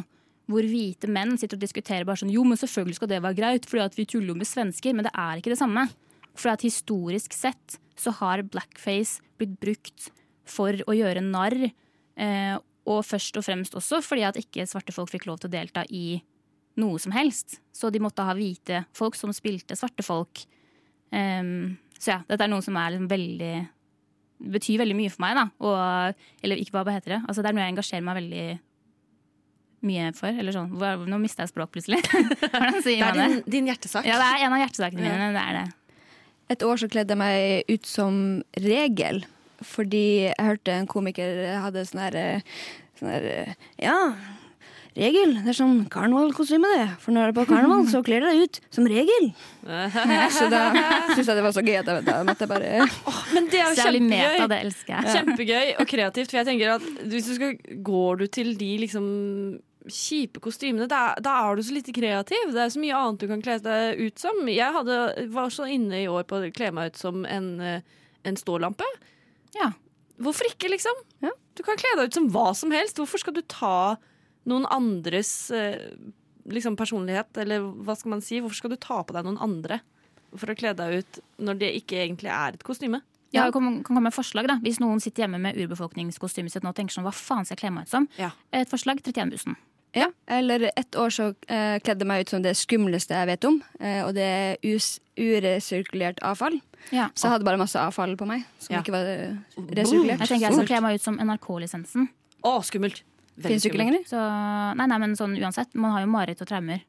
[0.52, 3.68] hvor hvite menn sitter og diskuterer bare sånn Jo, men selvfølgelig skal det være greit,
[3.70, 4.96] fordi at vi tuller jo med svensker.
[4.96, 5.86] Men det er ikke det samme.
[6.34, 10.10] For at historisk sett så har blackface blitt brukt
[10.50, 11.70] for å gjøre narr.
[12.18, 12.56] Eh,
[12.90, 15.86] og først og fremst også fordi at ikke svarte folk fikk lov til å delta
[15.90, 16.18] i
[16.82, 17.60] noe som helst.
[17.76, 20.44] Så de måtte ha hvite folk som spilte svarte folk.
[21.14, 23.54] Um, så ja, dette er noe som er liksom veldig
[24.54, 25.38] betyr veldig mye for meg.
[25.38, 27.22] da og, Eller ikke hva heter det.
[27.28, 28.48] Altså, det er noe jeg engasjerer meg veldig
[29.88, 30.42] mye for.
[30.42, 30.74] Eller sånn,
[31.12, 32.02] Nå mista jeg språk plutselig.
[32.42, 34.08] Hvordan sier Det er din, din hjertesak.
[34.08, 35.32] Ja, det er en av hjertesakene mine.
[35.36, 35.66] Det er det.
[36.54, 38.18] Et år så kledde jeg meg ut som
[38.60, 39.24] regel,
[39.68, 42.56] fordi jeg hørte en komiker hadde sånn her eh,
[43.00, 43.98] sånn her, eh, Ja,
[44.94, 45.34] regel.
[45.42, 46.86] Det er sånn karnevalkostyme, det.
[47.02, 49.30] For når det er på karneval, så kler du deg ut som regel.
[50.38, 50.64] Så da
[51.14, 52.88] syntes jeg det var så gøy at jeg, da måtte jeg bare
[53.34, 54.50] Men det er jo Særlig meta, kjempegøy.
[54.52, 55.14] det elsker jeg.
[55.18, 56.30] Kjempegøy og kreativt.
[56.34, 57.56] For jeg tenker at hvis du skal,
[57.90, 59.08] Går du til de liksom
[59.92, 62.54] kjipe kostymene, da, da er du så lite kreativ.
[62.56, 64.38] Det er så mye annet du kan kle deg ut som.
[64.48, 65.00] Jeg hadde,
[65.34, 67.82] var så inne i år på å kle meg ut som en, eh,
[68.24, 68.88] en stålampe.
[69.58, 69.72] Ja.
[70.24, 70.98] Hvorfor ikke, liksom?
[71.26, 71.32] Ja.
[71.58, 73.00] Du kan kle deg ut som hva som helst.
[73.02, 73.96] Hvorfor skal du ta
[74.50, 75.80] noen andres eh,
[76.50, 78.42] liksom, personlighet, eller hva skal man si?
[78.42, 79.82] Hvorfor skal du ta på deg noen andre
[80.34, 83.04] for å kle deg ut når det ikke egentlig er et kostyme?
[83.34, 86.66] Ja, det kan, kan komme med forslag da Hvis noen sitter hjemme med urbefolkningskostymet sitt
[86.66, 88.06] nå og tenker sånn, hva faen skal jeg kle meg ut som?
[88.20, 88.30] Ja.
[88.54, 89.58] Et forslag 31-bussen.
[89.94, 93.46] Ja, eller ett år så eh, kledde jeg meg ut som det skumleste jeg vet
[93.46, 93.60] om.
[93.80, 96.60] Eh, og det er us uresirkulert avfall.
[96.92, 97.08] Ja.
[97.16, 98.82] Så jeg hadde bare masse avfall på meg som Ja.
[98.82, 99.36] ikke var eh,
[99.78, 100.20] resirkulert.
[100.26, 102.10] Jeg tenker jeg skal kle meg ut som NRK-lisensen.
[102.44, 103.04] Å, skummelt!
[103.42, 104.04] Fins ikke lenger.
[104.06, 104.18] Så,
[104.78, 105.72] nei, nei, men sånn uansett.
[105.74, 106.84] Man har jo mareritt og traumer.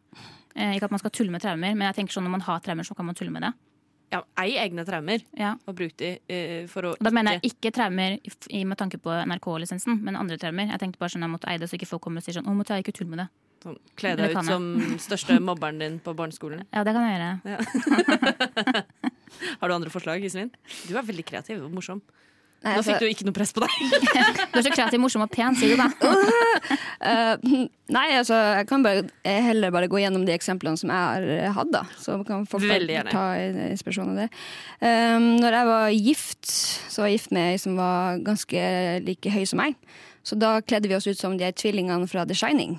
[0.54, 2.60] Eh, ikke at man skal tulle med traumer, men jeg tenker sånn når man har
[2.64, 3.52] traumer, så kan man tulle med det.
[4.12, 5.56] Ja, ei egne traumer, Ja.
[5.66, 8.18] og bruk de uh, for å da mener jeg ikke traumer
[8.50, 10.68] i- med tanke på NRK-lisensen, men andre traumer.
[10.70, 12.46] Jeg tenkte bare sånn jeg måtte eie det, så ikke folk kommer og sier sånn
[12.46, 13.28] 'Å, måtte jeg ikke tulle med det'.
[13.64, 16.66] sånn, kle deg ut som største mobberen din på barneskolen.
[16.72, 18.84] Ja, det kan jeg gjøre.
[19.60, 20.50] Har du andre forslag, Iselin?
[20.88, 22.02] Du er veldig kreativ og morsom.
[22.64, 23.72] Nei, Nå altså, fikk du ikke noe press på deg.
[24.54, 25.88] Du er så kreativ, morsom og pen, sier du da.
[26.00, 27.56] uh,
[27.96, 31.26] nei, altså, jeg kan bare, jeg heller bare gå gjennom de eksemplene som jeg har
[31.34, 31.82] eh, hatt, da.
[32.00, 32.64] Så kan folk
[33.10, 33.26] ta
[33.68, 34.30] inspirasjon av det.
[34.80, 36.54] Um, når jeg var gift,
[36.88, 38.64] så var jeg gift med ei som var ganske
[39.04, 39.76] like høy som meg.
[40.24, 42.78] Så da kledde vi oss ut som de tvillingene fra The Shining.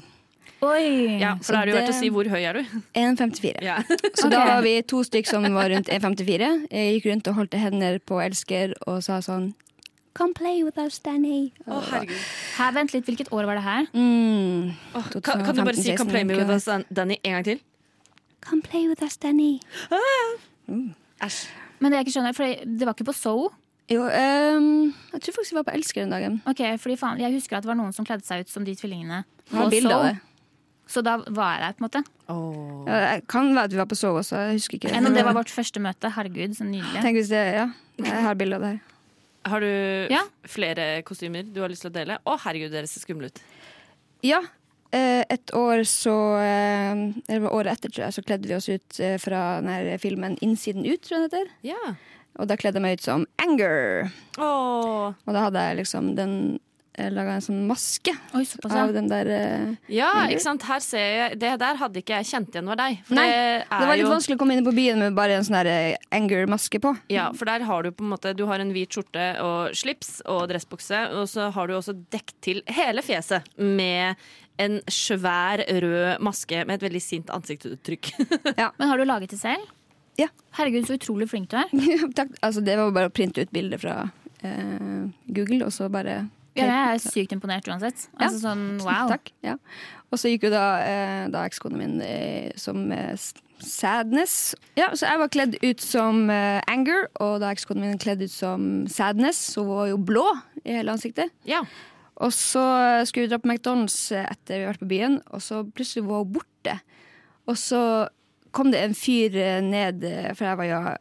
[0.65, 1.19] Oi!
[1.21, 2.77] Ja, for da er det jo verdt å si hvor høy er du?
[2.97, 3.61] 1,54.
[3.65, 3.77] Ja.
[4.19, 6.49] Så da var vi to stykk som var rundt 1,54.
[6.71, 9.51] Jeg gikk rundt og holdt hender på elsker og sa sånn
[10.15, 11.51] Come play with us, Danny.
[11.67, 12.19] Å, herregud.
[12.55, 13.87] Her, vent litt, hvilket år var det her?
[13.91, 14.69] Mm.
[14.95, 17.59] Åh, kan, kan du bare si 'Come play with us, Danny' en gang til?
[18.45, 19.59] Come play with us, Danny.
[21.21, 21.47] Æsj.
[21.79, 23.51] Men det jeg ikke skjønner, for det var ikke på So.
[23.91, 26.41] Jo, um, jeg tror faktisk vi var på Elsker den dagen.
[26.47, 28.73] Ok, fordi faen, Jeg husker at det var noen som kledde seg ut som de
[28.75, 29.23] tvillingene.
[29.51, 30.15] På So.
[30.87, 32.03] Så da var jeg der, på en måte.
[32.29, 32.85] Oh.
[32.87, 34.37] Ja, jeg kan være at vi var på So også.
[34.37, 34.95] Jeg husker ikke.
[34.95, 36.09] Enn om det var vårt første møte.
[36.13, 37.01] Herregud, så nydelig.
[37.01, 37.69] Tenk hvis det, ja.
[37.97, 38.94] Jeg har bilde av det her.
[39.45, 40.23] Har du Ja.
[40.49, 42.17] flere kostymer du har lyst til å dele?
[42.25, 43.39] Å, herregud, dere ser skumle ut.
[44.25, 44.41] Ja.
[44.91, 46.91] eh, Et år så eh,
[47.27, 49.99] Eller det var året etter, tror jeg, så kledde vi oss ut eh, fra den
[49.99, 51.51] filmen Innsiden ut, tror jeg den heter.
[51.63, 51.95] Ja.
[52.39, 54.09] Og da kledde jeg meg ut som Anger.
[54.37, 55.13] Åh.
[55.25, 56.33] Og da hadde jeg liksom den
[57.11, 58.93] laga en sånn maske Oi, såpass, av ja.
[58.95, 60.65] den der eh, Ja, ikke sant.
[60.67, 63.01] Her ser jeg Det der hadde ikke jeg kjent igjen var deg.
[63.07, 65.17] For Nei, det, er Det var litt jo, vanskelig å komme inn på byen med
[65.17, 66.93] bare en sånn der eh, Anger-maske på.
[67.11, 70.19] Ja, for der har du på en måte Du har en hvit skjorte og slips
[70.31, 74.15] og dressbukse, og så har du også dekt til hele fjeset med
[74.61, 78.13] en svær rød maske med et veldig sint ansiktsuttrykk.
[78.79, 79.67] Men har du laget det selv?
[80.15, 80.29] Ja.
[80.55, 81.71] Herregud, så utrolig flink du er.
[82.17, 82.31] Takk.
[82.39, 83.97] Altså, det var bare å printe ut bilder fra
[84.45, 86.21] eh, Google, og så bare
[86.55, 88.07] Ja, jeg er sykt imponert uansett.
[88.15, 89.09] Altså sånn, wow.
[89.11, 89.31] Takk.
[89.45, 89.57] Ja.
[90.11, 93.15] Og så gikk jo da, eh, da ekskona min eh, som eh,
[93.65, 94.53] Sadness.
[94.77, 98.83] Ja, så jeg var kledd ut som Anger, og da ekskona min kledd ut som
[98.91, 99.39] Sadness.
[99.53, 100.25] Så hun var jo blå
[100.63, 101.31] i hele ansiktet.
[101.47, 101.63] Ja.
[102.23, 102.63] Og så
[103.07, 106.23] skulle vi dra på McDonald's etter vi har vært på byen, og så plutselig var
[106.23, 106.75] hun borte.
[107.47, 107.81] Og så
[108.55, 110.03] kom det en fyr ned,
[110.35, 110.93] for jeg var jo ja,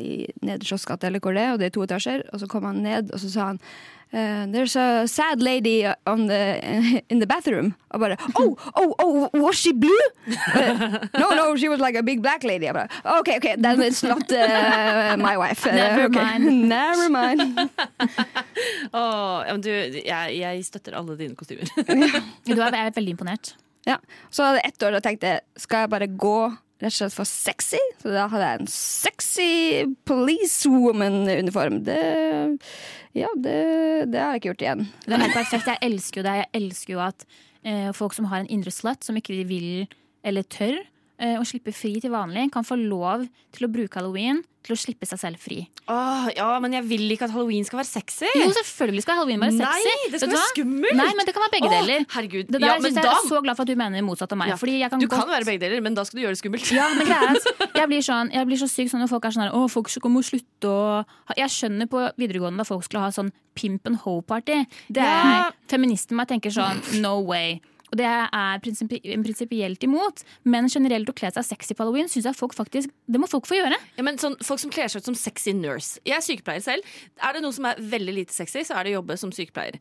[0.00, 0.14] i
[0.44, 2.80] Nedre Slottsgate, eller hvor det er, og det er to etasjer, og så kom han
[2.84, 3.60] ned, og så sa han
[4.14, 7.74] eh, There's a sad lady on the, in the bathroom.
[7.90, 10.06] Og bare Oh, oh, oh, was she blue?
[10.54, 12.70] Uh, no, no, she was like a big black lady.
[12.72, 15.66] Bare, OK, OK, then it's not uh, my wife.
[15.66, 16.38] Never okay.
[16.38, 16.68] mind.
[16.68, 17.58] Never mind.
[18.92, 21.68] oh, ja, men du, jeg, jeg støtter alle dine kostymer.
[22.46, 23.54] Du er, jeg er veldig imponert.
[23.86, 23.98] Ja.
[24.30, 26.38] Så hadde jeg ett år og tenkte skal jeg bare gå
[26.82, 27.80] rett og slett for sexy?
[28.02, 29.50] Så da hadde jeg en sexy
[30.10, 31.82] policewoman-uniform.
[31.86, 32.00] Det
[33.14, 34.86] Ja, det, det har jeg ikke gjort igjen.
[35.04, 35.68] Det er helt perfekt.
[35.70, 36.38] Jeg elsker jo det.
[36.40, 37.26] Jeg elsker jo at
[37.62, 39.86] eh, folk som har en indre slut, som ikke vil
[40.24, 40.80] eller tør
[41.18, 45.04] å slippe fri til vanlig, kan få lov til å bruke halloween til å slippe
[45.04, 45.58] seg selv fri.
[45.92, 48.24] Åh, ja, men jeg vil ikke at halloween skal være sexy.
[48.34, 49.90] Jo, selvfølgelig skal halloween være sexy.
[49.92, 50.96] Nei, det skal være skummelt.
[50.96, 52.06] Nei, men det kan være begge Åh, deler.
[52.14, 52.46] herregud.
[52.48, 54.48] Det der Ja, jeg da- er så glad for at du mener motsatt av meg.
[54.48, 54.56] Ja.
[54.56, 56.72] Fordi jeg kan Du kan være begge deler, men da skal du gjøre det skummelt.
[56.72, 57.44] ja, men greit.
[57.76, 59.88] jeg blir, sånn, jeg blir så syk sånn når folk er sånn her, Å, folk
[59.92, 61.04] skal må slutte å
[61.36, 64.64] Jeg skjønner på videregående da folk skulle ha sånn pimp and hoe-party.
[64.90, 65.04] Det er
[65.44, 65.50] Ja.
[65.68, 67.60] Feministen meg tenker sånn no way.
[67.94, 70.22] Og det er prinsipielt imot.
[70.50, 73.46] Men generelt å kle seg sexy på halloween synes jeg folk faktisk Det må folk
[73.46, 73.78] få gjøre.
[73.98, 76.00] Ja, men sånn, folk som kler seg ut som sexy nurse.
[76.08, 76.88] Jeg er sykepleier selv.
[77.22, 79.78] Er det noe som er veldig lite sexy, så er det å jobbe som sykepleier.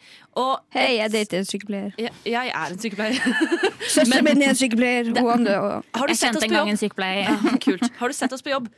[0.76, 1.96] Hei, jeg dater en sykepleier.
[1.98, 3.18] jeg, jeg er en sykepleier.
[3.96, 5.10] Søsteren min er en sykepleier.
[5.18, 6.84] Hun Har du Jeg sett oss en på gang en jobb?
[6.86, 7.26] sykepleier.
[7.32, 7.90] Ja, kult.
[7.98, 8.70] Har du sett oss på jobb?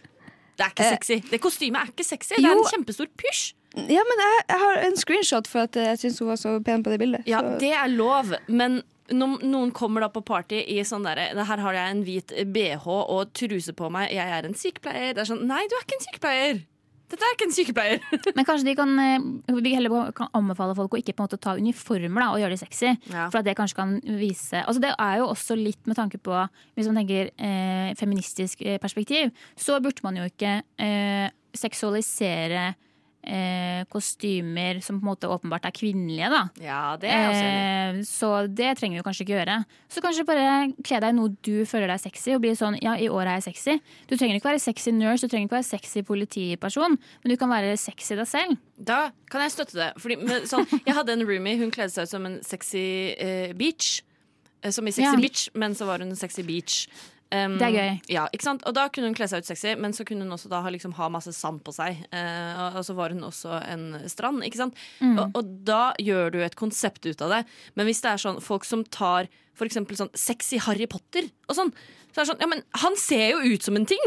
[0.56, 1.20] Det er ikke Eh, sexy.
[1.34, 2.36] Det kostymet er ikke sexy.
[2.38, 2.64] Det er jo.
[2.64, 3.46] en kjempestor pysj.
[3.76, 6.84] Ja, men jeg, jeg har en screenshot for at jeg syns hun var så pen
[6.86, 7.26] på det bildet.
[7.28, 7.58] Ja, så.
[7.60, 8.78] det er lov, men
[9.14, 13.34] noen kommer da på party i sånn derre Her har jeg en hvit bh og
[13.38, 15.14] truse på meg, jeg er en sykepleier.
[15.14, 16.64] Det er sånn Nei, du er ikke en sykepleier.
[17.06, 18.06] Dette er ikke en sykepleier.
[18.38, 19.26] Men kanskje de kan, eh,
[19.62, 22.56] vi heller kan anbefale folk å ikke på en måte ta uniformer da, og gjøre
[22.56, 22.94] de sexy.
[23.12, 23.28] Ja.
[23.30, 26.34] For at det kanskje kan vise altså Det er jo også litt med tanke på
[26.76, 32.74] Hvis man tenker eh, feministisk eh, perspektiv, så burde man jo ikke eh, seksualisere
[33.28, 36.30] eh, kostymer som på en måte åpenbart er kvinnelige.
[36.30, 38.00] da Ja, det er også enig.
[38.00, 39.58] Eh, så det trenger vi kanskje ikke gjøre.
[39.90, 40.48] Så kanskje bare
[40.84, 43.40] kle deg i noe du føler deg sexy, og bli sånn ja, i år er
[43.42, 43.78] jeg sexy.
[44.10, 47.50] Du trenger ikke være sexy nurse, du trenger ikke være sexy politiperson, men du kan
[47.52, 48.58] være sexy deg selv.
[48.78, 49.92] Da kan jeg støtte det.
[50.02, 52.86] Fordi, men, sånn, jeg hadde en roomie, hun kledde seg ut som en sexy
[53.18, 54.02] eh, beach.
[54.64, 55.20] Eh, Som i sexy Ja.
[55.22, 56.88] bitch, men så var hun en sexy beach.
[57.34, 57.94] Um, Det er gøy.
[58.14, 58.66] Ja, ikke sant?
[58.70, 60.72] Og da kunne hun kle seg ut sexy, men så kunne hun også da ha,
[60.72, 62.04] liksom, ha masse sand på seg.
[62.14, 64.78] Uh, og, så var hun også en strand, ikke sant?
[65.02, 65.18] Mm.
[65.18, 67.42] Og, og da gjør du et konsept ut av det.
[67.76, 71.58] Men hvis det er sånn folk som tar for eksempel sånn sexy Harry Potter og
[71.58, 71.72] sånn,
[72.12, 74.04] så er det sånn Ja, men han ser jo ut som en ting!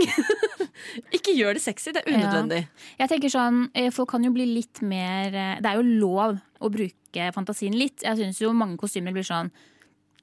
[1.16, 2.62] ikke gjør det sexy, det er unødvendig.
[3.00, 6.38] Jeg tenker sånn, eh, Folk kan jo bli litt mer eh, Det er jo lov
[6.60, 8.04] å bruke fantasien litt.
[8.04, 9.50] Jeg syns jo mange kostymer blir sånn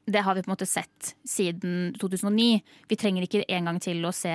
[0.06, 2.62] Det har vi på en måte sett siden 2009.
[2.90, 4.34] Vi trenger ikke en gang til å se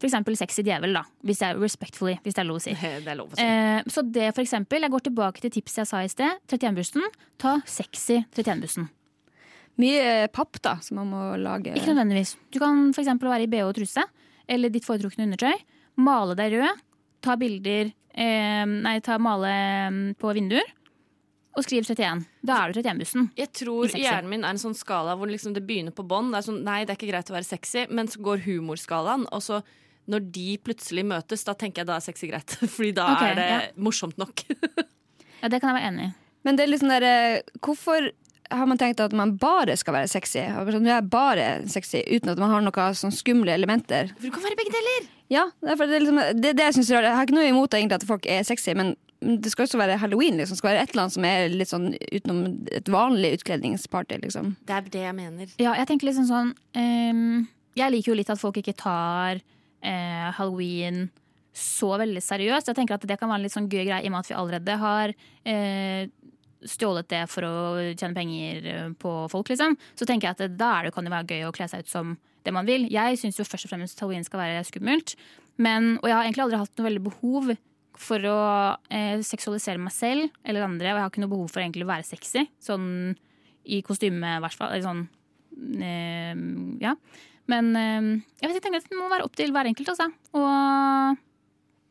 [0.00, 0.38] f.eks.
[0.38, 1.02] Sexy djevel, da.
[1.26, 2.76] Hvis det er respectfully, hvis det er lov å si.
[3.06, 3.44] Det lov å si.
[3.44, 6.40] Eh, så det for eksempel, jeg går tilbake til tipset jeg sa i sted.
[6.48, 7.04] 31-bussen.
[7.40, 8.88] Ta sexy 31-bussen.
[9.80, 11.74] Mye papp, da, som man må lage.
[11.76, 12.34] Ikke nødvendigvis.
[12.52, 14.04] Du kan for eksempel være i bh og truse,
[14.50, 15.54] eller ditt foretrukne undertøy.
[16.00, 16.82] Male deg rød.
[17.24, 19.52] Ta bilder eh, Nei, ta male
[19.92, 20.68] mm, på vinduer.
[21.58, 22.22] Og skriv 31.
[22.46, 23.30] Da er du 31-bussen.
[23.38, 26.30] Jeg tror hjernen min er en sånn skala hvor liksom det begynner på bånn.
[26.30, 29.26] Det er sånn, nei, det er ikke greit å være sexy, men så går humorskalaen.
[29.34, 29.58] Og så
[30.10, 32.56] når de plutselig møtes, da tenker jeg da er sexy greit.
[32.76, 33.60] Fordi da okay, er det ja.
[33.82, 34.46] morsomt nok.
[35.40, 36.08] Ja, det kan jeg være enig i.
[36.44, 38.10] Men det er sånn der, eh, hvorfor
[38.52, 40.42] har man tenkt at man bare skal være sexy?
[40.60, 44.10] Og sånn, Nå er bare sexy uten at man har noen sånn skumle elementer.
[44.18, 45.06] For du kan være begge deler!
[45.32, 47.08] Ja, det er, det, er liksom, det, det jeg synes er rart.
[47.08, 49.98] Jeg har ikke noe imot egentlig at folk er sexy, men det skal også være
[50.00, 50.38] halloween.
[50.40, 50.56] Liksom.
[50.56, 54.20] Det skal være et eller annet som er litt sånn utenom et vanlig utkledningsparty.
[54.24, 54.54] Liksom.
[54.68, 55.54] Det er det jeg mener.
[55.60, 60.28] Ja, jeg tenker liksom sånn um, Jeg liker jo litt at folk ikke tar uh,
[60.38, 61.10] halloween
[61.56, 62.70] så veldig seriøst.
[62.70, 64.30] Jeg tenker at Det kan være en litt sånn gøy greie i og med at
[64.30, 66.02] vi allerede har uh,
[66.60, 67.54] stjålet det for å
[67.94, 69.48] tjene penger eh, på folk.
[69.48, 69.76] liksom.
[69.96, 72.52] Så tenker jeg at da kan det være gøy å kle seg ut som det
[72.52, 72.84] man vil.
[72.92, 75.14] Jeg syns jo først og fremst halloween skal være skummelt.
[75.60, 77.50] Men, og jeg har egentlig aldri hatt noe veldig behov
[78.00, 78.36] for å
[78.88, 80.92] eh, seksualisere meg selv eller andre.
[80.92, 82.46] Og jeg har ikke noe behov for egentlig å være sexy.
[82.62, 82.86] Sånn
[83.70, 84.76] i kostyme, i hvert fall.
[84.84, 85.04] Sånn
[85.84, 86.32] eh,
[86.84, 86.94] Ja.
[87.50, 90.06] Men eh, jeg vet jeg tenker at det må være opp til hver enkelt, altså.
[90.38, 91.18] Og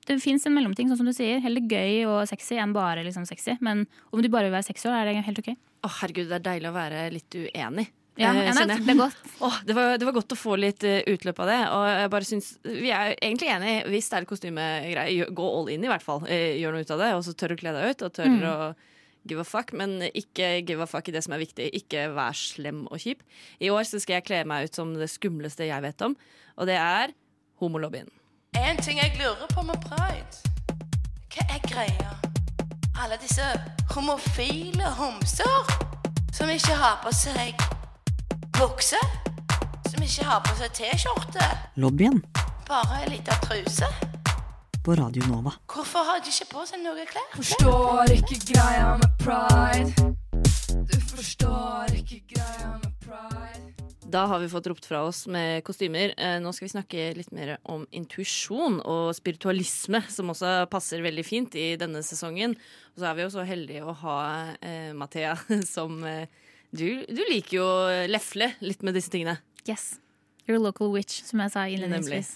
[0.10, 1.41] det fins en mellomting, sånn som du sier.
[1.43, 3.58] Heller gøy og sexy enn bare liksom sexy.
[3.65, 5.52] Men om du bare vil være sexy, er det helt ok.
[5.86, 7.86] Å, herregud, det er deilig å være litt uenig.
[8.19, 8.84] Ja, eh, ja, nei, jeg.
[8.86, 9.15] det er godt.
[9.39, 11.60] Oh, det, var, det var godt å få litt eh, utløp av det.
[11.71, 13.86] Og jeg bare synes, Vi er egentlig enige.
[13.88, 16.25] Hvis det er kostymegreier, kostymegreie, gå all in, i hvert fall.
[16.27, 17.12] Eh, Gjør noe ut av det.
[17.15, 18.43] Og så tør å kle deg ut, og tør Mm.
[18.43, 18.75] å
[19.32, 19.71] give a fuck.
[19.73, 21.69] Men ikke give a fuck i det som er viktig.
[21.79, 23.23] Ikke vær slem og kjip.
[23.63, 26.17] I år så skal jeg kle meg ut som det skumleste jeg vet om,
[26.60, 27.15] og det er
[27.63, 28.12] homolobbyen.
[28.60, 30.43] En ting jeg lurer på med pride.
[31.32, 32.12] Hva er greia?
[32.99, 33.45] Alle disse
[33.95, 35.69] homofile homser
[36.36, 37.55] som ikke har på seg
[38.60, 39.00] bukse,
[39.89, 41.45] som ikke har på seg T-skjorte,
[41.80, 42.22] Lobbyen
[42.69, 43.88] bare ei lita truse.
[44.86, 45.52] på Radio Nova.
[45.69, 47.26] Hvorfor har de ikke på seg noe klær?
[47.36, 50.13] Forstår ikke greia med pride.
[50.89, 53.65] Du forstår ikke greia med pride.
[54.10, 56.13] Da har vi fått ropt fra oss med kostymer.
[56.17, 61.26] Eh, Nå skal vi snakke litt mer om intuisjon og spiritualisme, som også passer veldig
[61.28, 62.56] fint i denne sesongen.
[62.95, 64.17] Og så er vi jo så heldige å ha
[64.62, 65.36] eh, Mathea
[65.76, 66.26] som eh,
[66.75, 69.39] du, du liker jo å lefle litt med disse tingene.
[69.67, 69.97] Yes.
[70.45, 72.36] You're a local witch, som jeg sa innledningsvis.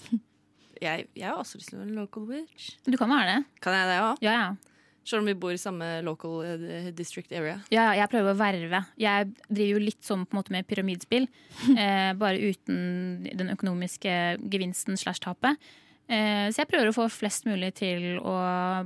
[0.82, 2.74] Jeg, jeg har også lyst til å være en local witch.
[2.90, 3.40] Du kan være det.
[3.64, 4.24] Kan jeg det òg?
[4.24, 4.74] Ja, ja.
[5.04, 7.58] Selv om vi bor i samme local eh, district area.
[7.74, 8.80] Ja, jeg prøver å verve.
[8.96, 11.28] Jeg driver jo litt sånn på en måte med pyramidspill.
[11.74, 14.12] Eh, bare uten den økonomiske
[14.52, 15.58] gevinsten slash tapet.
[16.08, 18.34] Eh, så jeg prøver å få flest mulig til å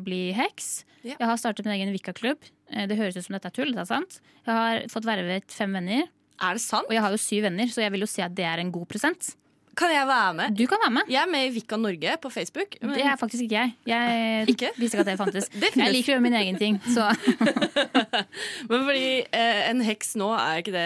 [0.05, 0.85] bli heks.
[1.03, 1.17] Ja.
[1.19, 2.39] Jeg har startet min egen Wicca-klubb.
[2.71, 4.21] Eh, det høres ut som dette er tull, det er sant.
[4.47, 6.07] Jeg har fått vervet fem venner,
[6.39, 6.87] Er det sant?
[6.87, 8.71] og jeg har jo syv venner, så jeg vil jo si at det er en
[8.71, 9.33] god prosent.
[9.79, 10.57] Kan jeg være med?
[10.59, 11.11] Du kan være med.
[11.13, 12.75] Jeg er med i Vika Norge på Facebook.
[12.83, 13.75] men- Det er faktisk ikke jeg.
[13.87, 14.71] Jeg Ikke?
[14.77, 15.49] visste ikke at det fantes.
[15.55, 15.71] Det.
[15.77, 17.07] Jeg liker å gjøre min egen ting, så
[18.71, 20.85] Men fordi eh, en heks nå er ikke det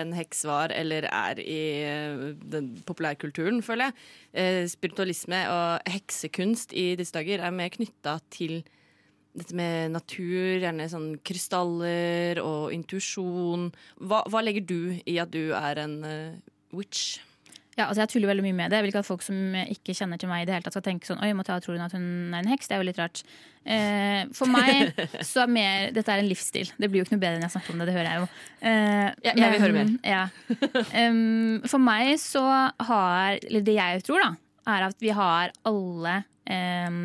[0.00, 3.94] en heks var eller er i eh, den populærkulturen, føler jeg.
[4.34, 8.60] Eh, spiritualisme og heksekunst i disse dager er mer knytta til
[9.34, 13.70] dette med natur, gjerne sånn krystaller og intuisjon.
[13.98, 14.76] Hva, hva legger du
[15.10, 16.36] i at du er en uh,
[16.76, 17.16] witch?
[17.74, 18.78] Ja, altså jeg tuller veldig mye med det.
[18.78, 20.84] Jeg vil ikke at folk som ikke kjenner til meg i det hele tatt skal
[20.86, 22.68] tenke sånn Oi, Mathea, tror hun at hun er en heks?
[22.70, 23.22] Det er jo litt rart.
[23.64, 24.92] Eh, for meg
[25.30, 26.70] så er mer Dette er en livsstil.
[26.78, 28.28] Det blir jo ikke noe bedre enn jeg snakker om det, det hører jeg jo.
[28.60, 29.92] Eh, Ja, jeg vil høre mer.
[30.06, 30.22] Ja.
[30.94, 34.30] Um, for meg så har Eller det jeg tror, da,
[34.76, 36.14] er at vi har alle
[36.46, 37.02] um,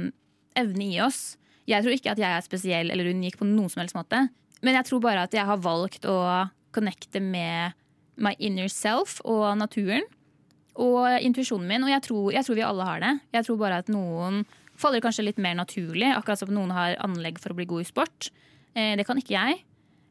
[0.60, 1.23] evne i oss.
[1.69, 4.27] Jeg tror ikke at jeg er spesiell eller unik på noen som helst måte.
[4.65, 6.19] Men jeg tror bare at jeg har valgt å
[6.75, 7.75] connecte med
[8.19, 10.03] my inner self og naturen.
[10.80, 11.86] Og intuisjonen min.
[11.88, 13.13] Og jeg tror, jeg tror vi alle har det.
[13.36, 14.44] Jeg tror bare at noen
[14.80, 16.08] faller kanskje litt mer naturlig.
[16.15, 18.30] Akkurat som noen har anlegg for å bli god i sport.
[18.78, 19.60] Eh, det kan ikke jeg.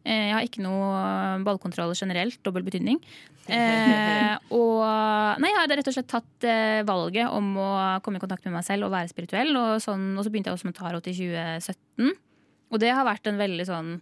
[0.05, 2.41] Eh, jeg har ikke noe ballkontroll generelt.
[2.45, 3.01] Dobbel betydning.
[3.49, 7.69] Eh, og nei, jeg har rett og slett tatt eh, valget om å
[8.05, 9.55] komme i kontakt med meg selv og være spirituell.
[9.57, 12.13] Og, sånn, og så begynte jeg også med tarot i 2017.
[12.69, 13.95] Og det har vært en veldig sånn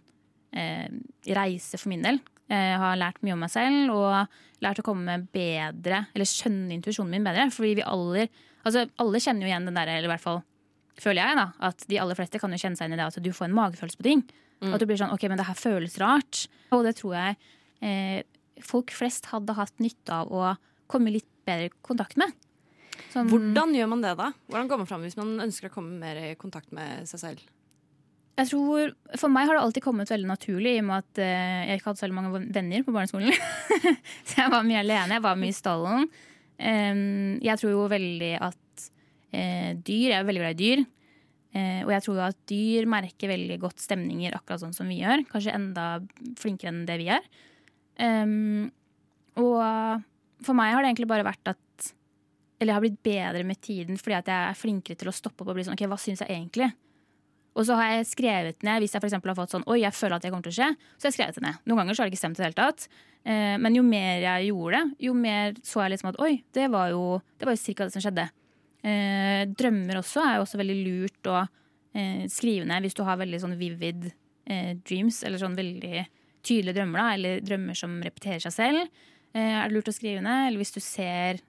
[0.51, 0.89] eh,
[1.37, 2.19] reise for min del.
[2.49, 7.11] Jeg har lært mye om meg selv og lært å komme bedre, eller skjønne intuisjonen
[7.17, 7.49] min bedre.
[7.51, 8.27] Fordi vi alle,
[8.63, 10.39] altså alle kjenner jo igjen den der, eller i hvert fall
[10.97, 13.19] føler jeg, da, at de aller fleste kan jo kjenne seg inn i det at
[13.21, 14.23] du får en magefølelse på ting.
[14.73, 16.47] At du blir sånn OK, men det her føles rart.
[16.73, 17.35] Og det tror jeg
[17.85, 18.23] eh,
[18.65, 20.55] folk flest hadde hatt nytte av å
[20.89, 22.33] komme litt bedre i kontakt med.
[23.13, 24.31] Sånn- Hvordan gjør man det, da?
[24.49, 27.43] Hvordan går man fram hvis man ønsker å komme mer i kontakt med seg selv?
[28.37, 31.61] Jeg tror, For meg har det alltid kommet veldig naturlig, i og med at eh,
[31.71, 33.33] jeg ikke hadde så mange venner på barneskolen.
[34.29, 35.17] så jeg var mye alene.
[35.17, 36.05] Jeg var mye i stallen.
[36.57, 38.85] Jeg tror jo veldig at
[39.29, 40.85] eh, dyr Jeg er veldig glad i dyr.
[41.57, 45.01] Eh, og jeg tror jo at dyr merker veldig godt stemninger akkurat sånn som vi
[45.01, 45.25] gjør.
[45.31, 45.87] Kanskje enda
[46.37, 47.25] flinkere enn det vi er.
[49.37, 49.57] Og
[50.45, 51.87] for meg har det egentlig bare vært at
[52.59, 55.41] Eller jeg har blitt bedre med tiden fordi at jeg er flinkere til å stoppe
[55.41, 56.69] opp og bli sånn OK, hva syns jeg egentlig?
[57.57, 60.17] Og så har jeg skrevet ned hvis jeg for har fått sånn Oi, jeg føler
[60.17, 60.69] at det kommer til å skje.
[61.01, 61.61] Så jeg skrevet det ned.
[61.65, 62.85] Noen ganger så har det ikke stemt i det hele tatt.
[63.27, 66.67] Eh, men jo mer jeg gjorde det, jo mer så jeg liksom at oi, det
[66.71, 67.01] var jo,
[67.41, 68.27] jo cirka det som skjedde.
[68.87, 73.19] Eh, drømmer også er jo også veldig lurt å eh, skrive ned hvis du har
[73.19, 74.11] veldig sånn vivid
[74.47, 76.05] dreams, eller sånn veldig
[76.47, 79.01] tydelige drømmer, da, eller drømmer som repeterer seg selv.
[79.35, 80.45] Er det lurt å skrive ned?
[80.47, 81.41] Eller hvis du ser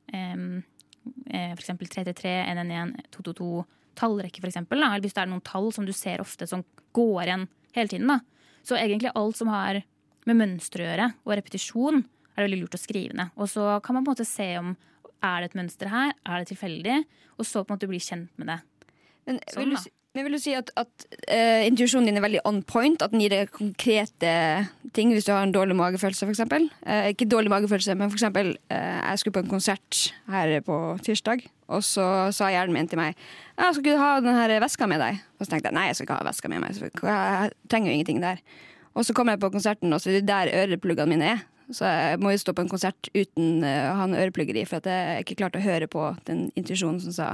[1.30, 3.62] eksempel 333, 111, 222
[3.98, 4.80] tallrekke, eksempel.
[4.80, 6.64] Eller hvis det er noen tall som du ser ofte som
[6.96, 8.12] går igjen hele tiden.
[8.12, 8.20] Da.
[8.66, 9.82] Så egentlig alt som har
[10.28, 13.34] med mønster å gjøre, og repetisjon, er det veldig lurt å skrive ned.
[13.40, 14.74] Og så kan man på en måte se om
[15.24, 16.98] er det et mønster her, er det tilfeldig,
[17.38, 18.58] og så på en måte bli kjent med det.
[19.26, 22.40] Men Sånn, vil, du, men vil du si at, at uh, intuisjonen din er veldig
[22.48, 22.98] on point?
[23.04, 24.33] At den gir deg konkrete
[24.96, 26.42] ting hvis du har en dårlig magefølelse, f.eks.?
[26.83, 28.26] Uh, ikke dårlig magefølelse, men f.eks.
[28.26, 32.98] Uh, jeg skulle på en konsert her på tirsdag, og så sa hjernen min til
[32.98, 35.98] meg ja, 'Skal du ha denne veska med deg?' Og så tenkte jeg nei, jeg
[35.98, 36.83] skal ikke ha veska med meg.
[36.83, 38.42] Jeg trenger jo ingenting der.
[38.98, 41.46] Og så kommer jeg på konserten, og så er det der ørepluggene mine er.
[41.70, 44.64] Så jeg må jo stå på en konsert uten eh, å ha en øreplugger i,
[44.64, 47.28] for at jeg ikke klarte å høre på den intuisjonen som sa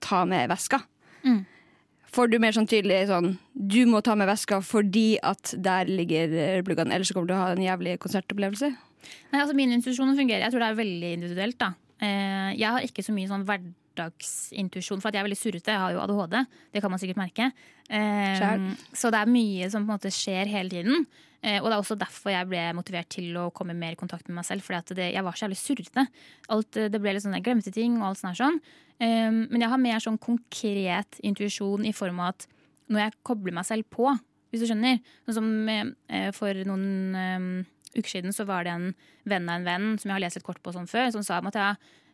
[0.00, 0.80] 'ta med veska'.
[1.24, 1.44] Mm.
[2.14, 6.30] Får du mer sånn tydelig sånn Du må ta med veska fordi at der ligger
[6.30, 8.70] ørepluggene, ellers så kommer du til å ha en jævlig konsertopplevelse?
[9.32, 10.46] Nei, altså Min institusjon fungerer.
[10.46, 11.58] Jeg tror det er veldig individuelt.
[11.60, 11.72] da.
[12.00, 15.74] Eh, jeg har ikke så mye sånn hverdagsintuisjon, for jeg er veldig surrete.
[15.74, 16.38] Jeg har jo ADHD.
[16.72, 17.50] Det kan man sikkert merke.
[17.90, 18.64] Eh,
[18.96, 21.06] så det er mye som på en måte skjer hele tiden.
[21.44, 24.30] Eh, og det er også derfor jeg ble motivert til å komme mer i kontakt
[24.30, 24.64] med meg selv.
[24.88, 26.06] Det, jeg var så jævlig surrete.
[26.48, 28.32] Eh, det ble litt sånn, Jeg glemte ting og alt sånt.
[28.32, 28.60] her sånn.
[28.98, 32.48] Eh, men jeg har mer sånn konkret intuisjon i form av at
[32.88, 34.08] når jeg kobler meg selv på,
[34.54, 35.02] hvis du skjønner.
[35.26, 37.50] Sånn som eh, for noen eh,
[37.98, 38.88] uker siden så var det en
[39.28, 41.40] venn av en venn som jeg har lest litt kort på sånn før, som sa
[41.42, 41.68] at ja,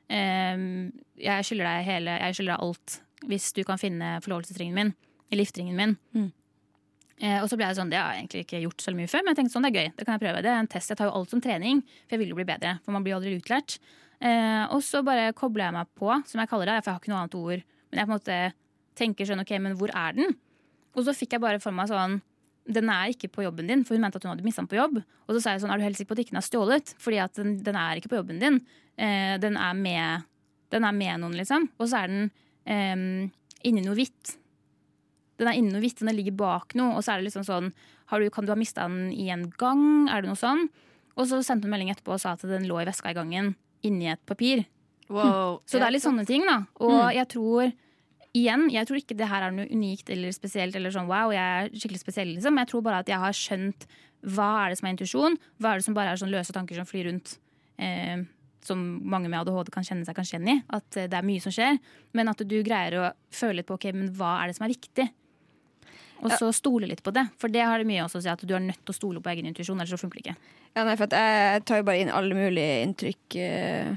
[0.08, 0.66] eh,
[1.20, 2.98] jeg skylder deg hele, jeg skylder deg alt
[3.30, 4.94] hvis du kan finne forlovelsesringen min,
[5.28, 5.98] eller gifteringen min.
[6.16, 6.30] Mm.
[7.20, 9.24] Eh, og så ble jeg sånn, Det har jeg egentlig ikke gjort så mye før,
[9.24, 9.90] men jeg tenkte sånn, det er gøy.
[9.96, 10.42] Det kan jeg prøve.
[10.44, 10.92] Det er en test.
[10.92, 12.78] Jeg tar jo alt som trening, for jeg vil jo bli bedre.
[12.84, 13.76] For man blir aldri utlært.
[14.20, 17.04] Eh, og så bare kobler jeg meg på, som jeg kaller det, for jeg har
[17.04, 17.62] ikke noe annet ord.
[17.90, 18.40] Men jeg på en måte
[19.00, 20.34] tenker sånn, ok, men hvor er den?
[20.96, 22.20] Og så fikk jeg bare for meg sånn
[22.70, 24.78] den er ikke på jobben din, for hun mente at hun hadde mista den på
[24.78, 25.00] jobb.
[25.00, 26.92] Og så sa jeg sånn, er du helt sikker på at ikke den er stjålet?
[27.02, 28.60] Fordi at den, den er ikke på jobben din.
[29.00, 30.28] Eh, den, er med,
[30.74, 31.66] den er med noen, liksom.
[31.80, 32.28] Og så er den
[32.68, 33.32] eh,
[33.66, 34.36] inni noe hvitt.
[35.40, 36.94] Den er inni noe hvitt, den ligger bak noe.
[36.98, 37.72] Og så er det liksom sånn,
[38.12, 39.82] har du, kan du ha mista den i en gang?
[40.12, 40.66] Er det noe sånn?
[41.16, 43.54] Og så sendte hun melding etterpå og sa at den lå i veska i gangen
[43.86, 44.66] inni et papir.
[45.10, 45.60] Wow.
[45.66, 46.62] Så det er litt sånne ting, da.
[46.84, 47.72] Og jeg tror
[48.36, 50.76] igjen, jeg tror ikke det her er noe unikt eller spesielt.
[50.76, 52.60] eller sånn, wow, jeg er skikkelig spesiell, liksom.
[52.62, 53.88] Jeg tror bare at jeg har skjønt
[54.36, 56.78] hva er det som er intuisjon, hva er det som bare er sånn løse tanker
[56.78, 57.38] som flyr rundt.
[57.80, 58.22] Eh,
[58.64, 60.58] som mange med ADHD kan kjenne seg kanskje igjen i.
[60.76, 61.80] At eh, det er mye som skjer.
[62.16, 64.74] Men at du greier å føle litt på ok, men hva er det som er
[64.74, 65.08] viktig.
[66.20, 67.26] Og så stole litt på det.
[67.40, 69.20] For det har det mye også å si at du er nødt til å stole
[69.24, 70.36] på egen intuisjon, ellers så funker det ikke.
[70.76, 73.36] Ja, nei, for jeg tar jo bare inn alle mulige inntrykk.
[73.40, 73.94] eh,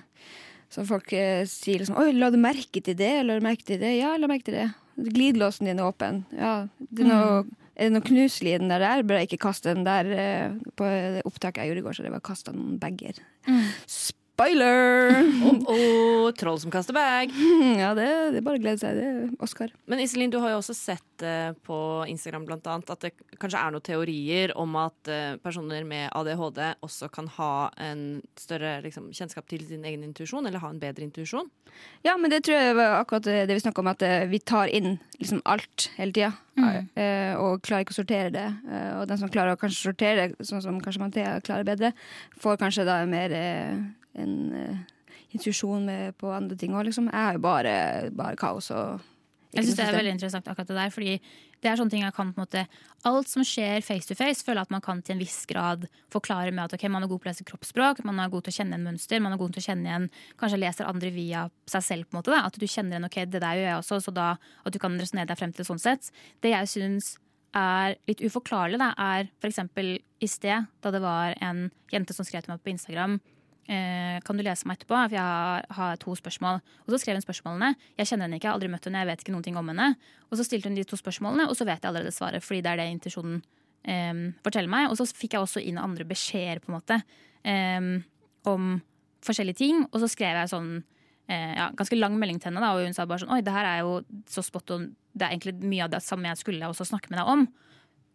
[0.74, 3.78] Så folk eh, sier liksom 'oi, la du merke til det', la du merke til
[3.80, 3.92] det?
[4.00, 4.70] Ja, la merke til det.
[4.98, 6.24] Glidelåsen din er åpen.
[6.34, 7.46] Ja, det er noe,
[7.76, 8.80] er det noe knuselig i den der?
[8.80, 9.04] der?
[9.04, 10.88] Bør jeg ikke kaste den der eh, på
[11.26, 13.22] opptaket jeg gjorde i går, så det var kasta noen bager.
[14.34, 15.14] Spoiler!
[15.46, 17.30] Og, og troll som kaster bag.
[17.82, 18.98] ja, det, det er bare å glede seg.
[18.98, 19.70] Det er Oscar.
[19.92, 21.78] Men Iselin, du har jo også sett uh, på
[22.10, 23.12] Instagram blant annet, at det
[23.42, 27.52] kanskje er noen teorier om at uh, personer med ADHD også kan ha
[27.86, 28.04] en
[28.40, 31.52] større liksom, kjennskap til sin egen intuisjon, eller ha en bedre intuisjon.
[32.06, 34.74] Ja, men det tror jeg var akkurat det vi snakka om, at uh, vi tar
[34.74, 36.34] inn liksom alt hele tida.
[36.98, 38.50] eh, Og klarer ikke å sortere det.
[38.70, 41.94] Eh, Og den som klarer å kanskje sortere det, sånn som kanskje Mathea klarer bedre,
[42.42, 43.78] får kanskje da mer eh,
[44.20, 45.90] en uh, intuisjon
[46.20, 47.10] på andre ting òg, liksom.
[47.12, 47.74] Jeg er jo bare,
[48.14, 49.02] bare kaos og
[49.54, 51.18] Jeg synes det er veldig interessant akkurat det der, fordi
[51.64, 52.64] det er sånne ting jeg kan på en måte
[53.08, 55.88] Alt som skjer face to face, føler jeg at man kan til en viss grad
[56.14, 58.54] forklare med at ok, man er god på å lese kroppsspråk, man er god til
[58.54, 60.08] å kjenne en mønster, man er god til å kjenne igjen
[60.40, 62.32] Kanskje leser andre via seg selv, på en måte.
[62.34, 62.46] Da.
[62.48, 64.96] At du kjenner igjen ok, det der gjør jeg også, så da at du kan
[65.00, 66.10] resonnere deg frem til sånn sett.
[66.44, 67.14] Det jeg syns
[67.54, 72.46] er litt uforklarlig, da, er eksempel i sted, da det var en jente som skrev
[72.46, 73.20] til meg på Instagram
[73.72, 74.98] Eh, kan du lese meg etterpå?
[75.08, 76.62] For jeg har, to spørsmål.
[76.86, 77.74] Og så skrev hun spørsmålene.
[78.00, 79.70] Jeg kjenner henne ikke, jeg har aldri møtt henne, jeg vet ikke noen ting om
[79.72, 79.90] henne.
[80.30, 82.74] Og så stilte hun de to spørsmålene, og så vet jeg allerede svaret, fordi det
[82.74, 83.38] er det intensjonen
[83.88, 84.90] eh, forteller meg.
[84.92, 87.00] Og så fikk jeg også inn andre beskjeder, på en måte,
[87.48, 87.94] eh,
[88.52, 88.74] om
[89.24, 89.86] forskjellige ting.
[89.92, 90.74] Og så skrev jeg sånn
[91.32, 93.56] eh, ja, ganske lang melding til henne, da, og hun sa bare sånn Oi, det
[93.56, 94.92] her er jo så spot on.
[95.14, 97.48] Det er egentlig mye av det samme jeg skulle også snakke med deg om.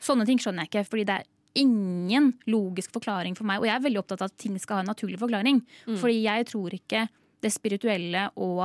[0.02, 3.60] Sånne ting skjønner jeg ikke, fordi det er ingen logisk forklaring for meg.
[3.60, 5.62] Og jeg er veldig opptatt av at ting skal ha en naturlig forklaring.
[6.00, 7.06] Fordi jeg tror ikke
[7.42, 8.64] det spirituelle og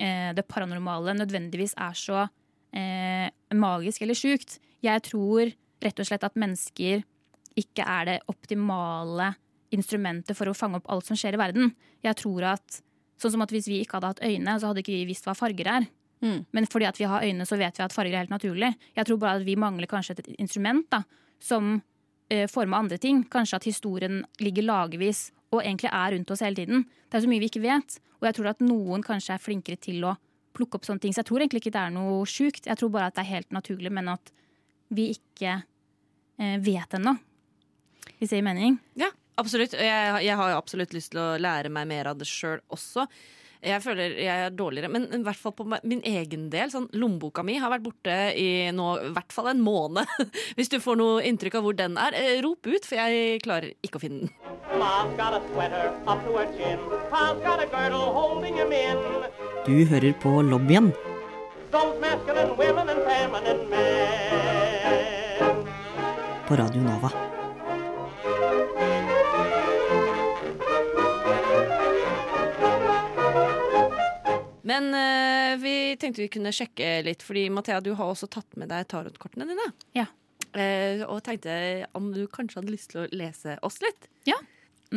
[0.00, 2.24] eh, det paranormale nødvendigvis er så
[2.72, 4.58] eh, magisk eller sjukt.
[4.84, 5.52] Jeg tror
[5.84, 7.04] rett og slett at mennesker
[7.58, 9.32] ikke er det optimale
[9.74, 11.72] instrumentet for å fange opp alt som skjer i verden.
[12.04, 12.82] Jeg tror at
[13.18, 15.32] Sånn som at Hvis vi ikke hadde hatt øyne, så hadde ikke vi visst hva
[15.34, 15.86] farger er.
[16.22, 16.44] Mm.
[16.54, 18.68] Men fordi at vi har øyne, så vet vi at farger er helt naturlig.
[18.94, 21.02] Jeg tror bare at vi mangler kanskje et instrument da,
[21.42, 21.80] som
[22.30, 23.24] eh, former andre ting.
[23.30, 26.86] Kanskje at historien ligger lagevis og egentlig er rundt oss hele tiden.
[27.08, 28.00] Det er så mye vi ikke vet.
[28.18, 30.16] Og jeg tror at noen kanskje er flinkere til å
[30.56, 31.14] plukke opp sånne ting.
[31.14, 32.66] Så jeg tror egentlig ikke det er noe sjukt.
[32.66, 34.32] Jeg tror bare at det er helt naturlig, men at
[34.92, 37.14] vi ikke eh, vet ennå.
[38.18, 38.78] Hvis det gir mening?
[38.98, 39.10] Ja,
[39.40, 39.76] absolutt.
[39.78, 43.06] Jeg, jeg har absolutt lyst til å lære meg mer av det sjøl også.
[43.58, 46.70] Jeg føler jeg er dårligere, men i hvert fall på min egen del.
[46.70, 50.06] Sånn, lommeboka mi har vært borte i nå i hvert fall en måned.
[50.58, 53.74] Hvis du får noe inntrykk av hvor den er, eh, rop ut, for jeg klarer
[53.82, 54.30] ikke å finne den.
[59.66, 60.92] Du hører på lobbyen
[66.48, 67.37] på Radio Nova.
[74.68, 78.68] Men uh, vi tenkte vi kunne sjekke litt, fordi Mathea, du har også tatt med
[78.72, 79.68] deg tarotkortene dine.
[79.96, 80.08] Ja.
[80.52, 81.54] Uh, og tenkte
[81.96, 84.10] om du kanskje hadde lyst til å lese oss litt.
[84.28, 84.36] Ja.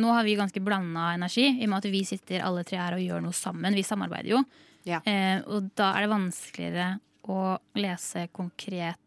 [0.00, 2.96] Nå har vi ganske blanda energi, i og med at vi sitter alle tre her
[2.96, 3.76] og gjør noe sammen.
[3.76, 4.42] Vi samarbeider jo.
[4.88, 5.00] Ja.
[5.06, 6.90] Uh, og da er det vanskeligere
[7.30, 7.38] å
[7.78, 8.98] lese konkret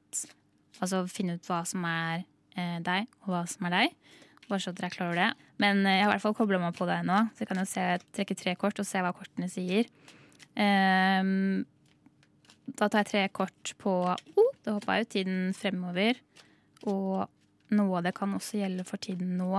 [0.76, 2.26] Altså finne ut hva som er
[2.84, 3.94] deg, og hva som er deg.
[4.50, 5.30] Bare så dere er klar over det.
[5.64, 7.64] Men jeg har i hvert fall kobla meg på deg nå, så jeg kan jo
[7.70, 7.86] se,
[8.18, 9.88] trekke tre kort og se hva kortene sier.
[10.56, 11.66] Ehm,
[12.76, 16.20] da tar jeg tre kort på oh, Det hoppa ut tiden fremover.
[16.90, 17.26] Og
[17.76, 19.52] noe av det kan også gjelde for tiden nå.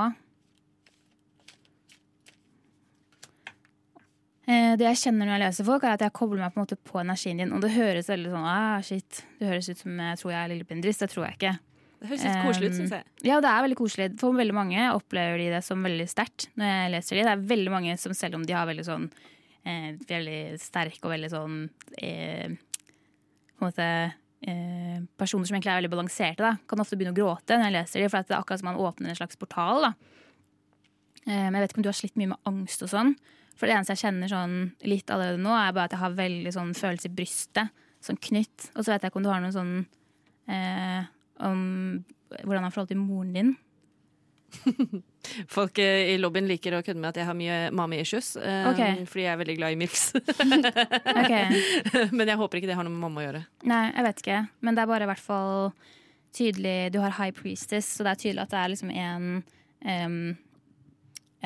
[4.46, 6.66] Eh, Det jeg kjenner når jeg leser folk, er at jeg kobler meg på en
[6.66, 7.54] måte på energien din.
[7.54, 9.22] Og det høres veldig sånn ah, shit.
[9.40, 11.00] Det høres ut som jeg tror jeg er lillebindris.
[11.02, 11.54] Det tror jeg ikke.
[11.96, 13.04] Det høres litt koselig ut, Um, syns jeg.
[13.26, 14.10] Ja, det er veldig koselig.
[14.20, 17.24] For veldig mange opplever de det som veldig sterkt når jeg leser de.
[17.26, 19.08] Det er veldig mange som selv om de har veldig sånn
[19.66, 21.58] eh, veldig sterk og veldig sånn
[21.98, 22.54] eh,
[23.56, 23.88] på en måte
[24.46, 27.76] eh, Personer som egentlig er veldig balanserte, da, kan ofte begynne å gråte når jeg
[27.76, 29.88] leser dem, for det er akkurat som man åpner en slags portal.
[31.26, 33.16] Eh, men jeg vet ikke om du har slitt mye med angst og sånn.
[33.56, 36.52] For det eneste jeg kjenner sånn litt allerede nå, er bare at jeg har veldig
[36.54, 37.84] sånn følelse i brystet.
[38.04, 38.68] Sånn knytt.
[38.74, 39.76] Og så vet jeg ikke om du har noe sånn
[40.52, 41.08] eh,
[41.46, 41.62] om
[42.36, 43.54] hvordan han har forhold til moren din.
[45.52, 48.34] Folk eh, i lobbyen liker å kødde med at jeg har mye mommy issues.
[48.36, 48.80] eh, Ok.
[49.10, 50.06] Fordi jeg er veldig glad i milks.
[51.20, 52.08] okay.
[52.12, 53.44] Men jeg håper ikke det har noe med mamma å gjøre.
[53.68, 54.40] Nei, jeg vet ikke.
[54.66, 55.70] Men det er bare i hvert fall
[56.36, 59.28] tydelig Du har high priestess, så det er tydelig at det er liksom en
[59.86, 60.18] um,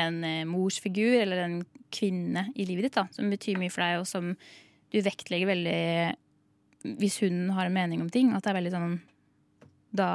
[0.00, 1.60] En eh, morsfigur, eller en
[1.94, 4.32] kvinne i livet ditt, da, som betyr mye for deg, og som
[4.90, 8.94] du vektlegger veldig Hvis hun har en mening om ting, at det er veldig sånn
[9.94, 10.10] Da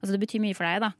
[0.00, 0.92] Altså, det betyr mye for deg, da.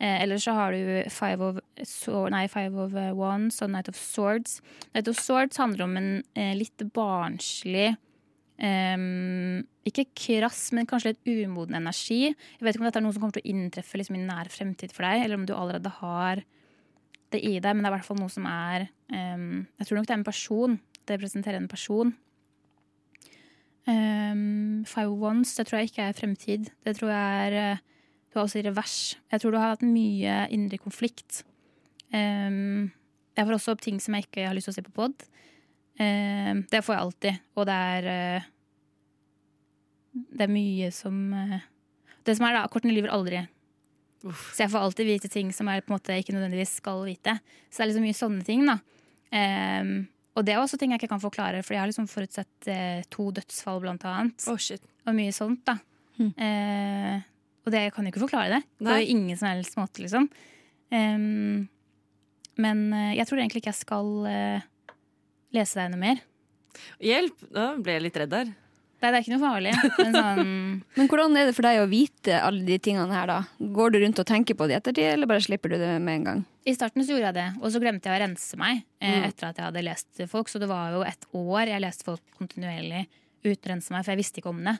[0.00, 3.88] Eh, eller så har du Five of, so, nei, five of eh, Wands og Night
[3.88, 4.60] of Swords.
[4.94, 7.94] Night of Swords handler om en eh, litt barnslig
[8.54, 12.30] Um, Ikke krass, men kanskje litt umoden energi.
[12.30, 14.50] Jeg vet ikke om dette er noe som kommer til å inntreffe liksom, i nær
[14.52, 16.44] fremtid for deg, eller om du allerede har
[17.34, 19.98] det i deg, men det er i hvert fall noe som er um, Jeg tror
[19.98, 20.76] nok det er en person.
[21.04, 22.14] Det representerer en person.
[23.84, 26.70] Um, Five Ones, det tror jeg ikke er fremtid.
[26.86, 27.82] Det tror jeg er eh,
[28.34, 29.14] Du har også i revers.
[29.30, 31.44] Jeg tror du har hatt mye indre konflikt.
[32.10, 32.90] Um,
[33.38, 35.22] jeg får også opp ting som jeg ikke har lyst til å si på pod.
[36.02, 37.44] Um, det får jeg alltid.
[37.54, 38.48] Og det er uh,
[40.34, 41.60] Det er mye som uh,
[42.26, 43.44] Det som er, da, kortene lyver aldri.
[44.24, 47.36] Så jeg får alltid vite ting som jeg på en måte ikke nødvendigvis skal vite.
[47.68, 48.80] Så det er liksom mye sånne ting, da.
[49.30, 49.94] Um,
[50.34, 53.04] og det er også ting jeg ikke kan forklare, for jeg har liksom forutsett eh,
[53.14, 54.42] to dødsfall, blant annet.
[54.50, 54.82] Oh, shit.
[55.06, 55.76] Og mye sånt, da.
[56.18, 57.22] Eh,
[57.64, 58.62] og det jeg kan jo ikke forklare det.
[58.80, 59.04] På Nei.
[59.12, 60.28] ingen som helst måte, liksom.
[60.92, 61.68] Um,
[62.60, 64.92] men eh, jeg tror egentlig ikke jeg skal uh,
[65.56, 66.20] lese deg noe mer.
[67.02, 67.40] Hjelp!
[67.54, 68.52] Da ble jeg litt redd der.
[69.02, 69.72] Nei, det er ikke noe farlig.
[69.98, 70.52] Men sånn
[70.96, 73.40] Men hvordan er det for deg å vite alle de tingene her, da?
[73.76, 76.20] Går du rundt og tenker på det i ettertid, eller bare slipper du det med
[76.20, 76.44] en gang?
[76.64, 79.26] I starten så gjorde jeg det, og så glemte jeg å rense meg eh, Mm.
[79.28, 80.48] etter at jeg hadde lest folk.
[80.48, 83.02] Så det var jo et år jeg leste folk kontinuerlig
[83.44, 84.78] uten å rense meg, for jeg visste ikke om det.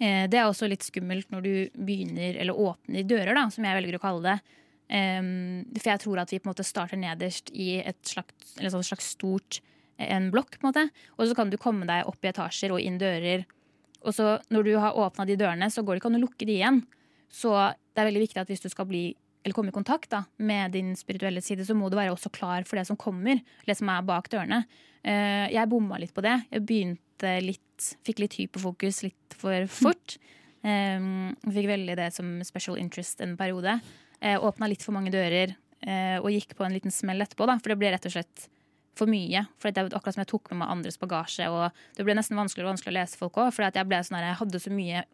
[0.00, 3.78] Eh, det er også litt skummelt når du begynner, eller åpner dører, da, som jeg
[3.80, 4.38] velger å kalle det.
[4.86, 9.08] For jeg tror at vi på en måte starter nederst i et slags, sånn slags
[9.16, 9.58] stort
[9.98, 10.84] en blokk, på en måte.
[11.16, 13.42] Og så kan du komme deg opp i etasjer og inn dører.
[14.06, 16.46] Og så når du har åpna de dørene, så går det ikke an å lukke
[16.46, 16.82] de igjen.
[17.32, 19.08] Så det er veldig viktig at hvis du skal bli
[19.46, 22.64] eller komme i kontakt da, med din spirituelle side, så må du være også klar
[22.66, 23.38] for det som kommer.
[23.62, 24.64] Det som er bak dørene.
[25.06, 26.34] Eh, jeg bomma litt på det.
[26.50, 30.16] Jeg begynte litt, fikk litt hyperfokus litt for fort.
[30.66, 33.76] Um, fikk veldig det som special interest en periode.
[34.18, 35.52] Uh, Åpna litt for mange dører
[35.86, 37.46] uh, og gikk på en liten smell etterpå.
[37.46, 38.48] Da, for det ble rett og slett
[38.98, 39.44] for mye.
[39.60, 41.46] For det er akkurat som jeg tok med meg andres bagasje.
[41.52, 43.52] Og det ble nesten vanskeligere og vanskeligere å lese folk òg.
[43.54, 45.04] For jeg, sånn jeg hadde så mye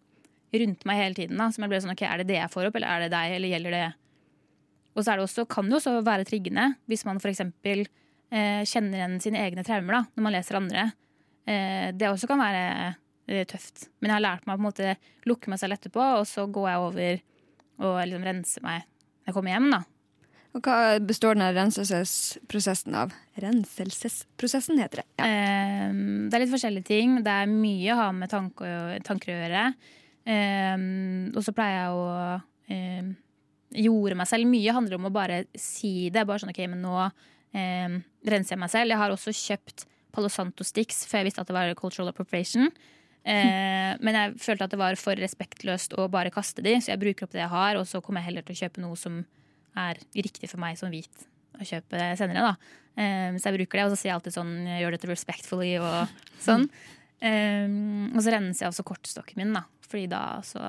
[0.62, 1.40] rundt meg hele tiden.
[1.40, 3.12] Da, som jeg ble sånn, ok, Er det det jeg får opp, eller er det
[3.12, 3.88] deg, eller gjelder det
[4.95, 8.01] Og så er det også, kan det også være triggende hvis man for Eh,
[8.33, 10.87] kjenner igjen sine egne traumer da, når man leser andre.
[11.49, 12.66] Eh, det også kan være
[13.28, 13.89] eh, tøft.
[14.01, 14.93] Men jeg har lært meg å på en måte
[15.28, 17.24] lukke meg selv etterpå, og så går jeg over
[17.83, 19.70] og liksom renser meg når jeg kommer hjem.
[19.72, 19.83] da.
[20.53, 23.14] Og hva består den renselsesprosessen av?
[23.41, 25.07] Renselsesprosessen heter det.
[25.16, 25.28] Ja.
[26.28, 27.14] Det er litt forskjellige ting.
[27.24, 28.68] Det er mye å ha med tanke
[29.07, 29.62] tanker å gjøre.
[31.33, 33.14] Og så pleier jeg å
[33.80, 34.51] jorde meg selv.
[34.53, 36.26] Mye handler om å bare si det.
[36.28, 37.09] Bare sånn, ok, men nå
[37.59, 38.92] ehm, renser jeg meg selv.
[38.94, 42.68] Jeg har også kjøpt Palo Santo Sticks før jeg visste at det var cultural appropriation.
[43.22, 47.03] Eh, men jeg følte at det var for respektløst å bare kaste de, så jeg
[47.03, 49.20] bruker opp det jeg har, og så kommer jeg heller til å kjøpe noe som
[49.78, 52.50] er riktig for meg som hvit å kjøpe senere.
[52.50, 52.80] da.
[52.96, 55.70] Eh, så jeg bruker det, og så sier jeg alltid sånn jeg gjør dette respectfully
[55.80, 56.66] og sånn.
[57.22, 57.76] Eh,
[58.11, 59.64] og så renser jeg også kortstokken min, da.
[59.86, 60.64] Fordi da så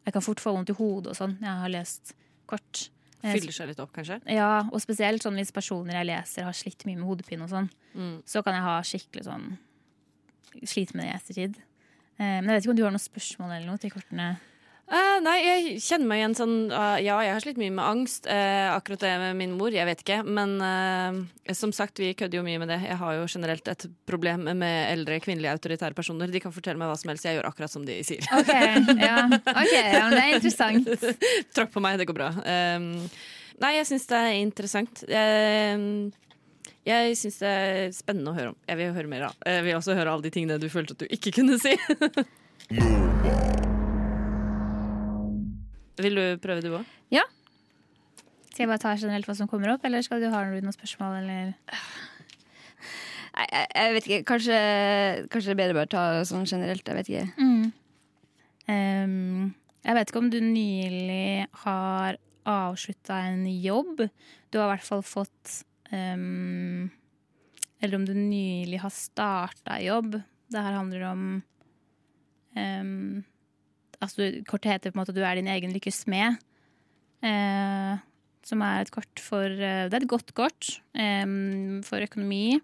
[0.00, 1.34] Jeg kan fort få vondt i hodet og sånn.
[1.44, 2.14] Jeg har lest
[2.48, 2.86] kort.
[3.22, 4.20] Fyller seg litt opp, kanskje?
[4.32, 7.70] ja, og spesielt sånn hvis personer jeg leser har slitt mye med hodepine og sånn,
[7.94, 8.22] Mm.
[8.24, 9.58] så kan jeg ha skikkelig sånn
[10.64, 11.56] Slite med det i ettertid.
[12.18, 14.40] Eh, men jeg vet ikke om du har noen spørsmål eller noe til kortene?
[14.90, 18.24] Eh, nei, jeg kjenner meg igjen sånn uh, Ja, jeg har slitt mye med angst.
[18.26, 20.16] Uh, akkurat det med min mor, jeg vet ikke.
[20.26, 20.56] Men
[21.54, 22.80] som sagt, vi kødder jo mye med det.
[22.88, 26.32] Jeg har jo generelt et problem med eldre kvinnelige autoritære personer.
[26.32, 27.28] De kan fortelle meg hva som helst.
[27.28, 28.26] Jeg gjør akkurat som de sier.
[28.34, 30.90] Ok, ja, okay, ja men det er interessant.
[31.54, 32.32] Tråkk på meg, det går bra.
[32.42, 32.90] Um,
[33.62, 35.04] nei, jeg syns det er interessant.
[35.06, 35.86] Jeg,
[36.90, 38.60] jeg syns det er spennende å høre om.
[38.66, 39.38] Jeg vil høre mer av.
[39.46, 41.78] Jeg vil også høre alle de tingene du følte at du ikke kunne si.
[46.04, 46.96] vil du prøve, du òg?
[48.50, 51.20] Skal jeg bare ta generelt hva som kommer opp, eller skal du ha noen spørsmål?
[51.22, 51.52] Eller?
[53.30, 54.24] Nei, jeg, jeg vet ikke.
[54.28, 54.56] Kanskje,
[55.32, 56.84] kanskje det er bedre bare å ta sånn generelt.
[56.84, 57.46] Jeg vet ikke.
[58.68, 59.52] Ehm,
[59.86, 62.18] jeg vet ikke om du nylig har
[62.50, 64.04] avslutta en jobb.
[64.50, 65.60] Du har i hvert fall fått
[65.94, 66.90] um,
[67.80, 70.18] Eller om du nylig har starta jobb.
[70.50, 71.26] Det her handler om
[72.58, 73.22] ehm,
[74.02, 76.40] altså, Kortet heter på en måte du er din egen lykkes smed.
[77.24, 78.00] Eh,
[78.46, 81.26] som er et kort for eh, Det er et godt kort eh,
[81.86, 82.60] for økonomi.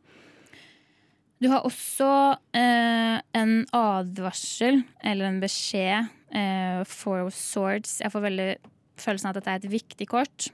[1.37, 2.11] Du har også
[2.57, 7.99] eh, en advarsel, eller en beskjed, eh, for swords.
[8.01, 8.51] Jeg får veldig
[8.97, 10.49] følelsen av at dette er et viktig kort.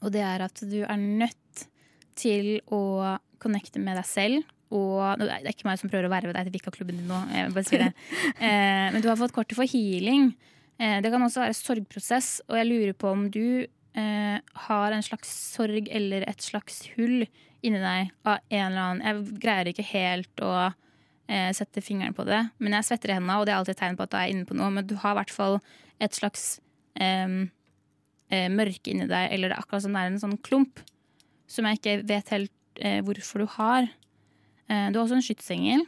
[0.00, 1.66] Og det er at du er nødt
[2.18, 4.46] til å connecte med deg selv.
[4.74, 7.18] Og Det er ikke meg som prøver å verve deg til Vika-klubben din nå.
[7.32, 7.92] Jeg bare sier det.
[8.48, 10.30] Eh, men du har fått kortet for healing.
[10.78, 14.36] Eh, det kan også være sorgprosess, og jeg lurer på om du eh,
[14.68, 17.24] har en slags sorg eller et slags hull
[17.66, 22.26] inni deg av en eller annen Jeg greier ikke helt å eh, sette fingeren på
[22.28, 24.18] det, men jeg svetter i hendene, og det er alltid et tegn på at du
[24.20, 24.70] er inne på noe.
[24.74, 25.58] Men du har i hvert fall
[25.98, 26.60] et slags
[27.00, 27.48] eh,
[28.52, 30.84] mørke inni deg, eller det er akkurat som det er en sånn klump
[31.48, 33.88] som jeg ikke vet helt eh, hvorfor du har.
[34.68, 35.84] Eh, du har også en skytsengel.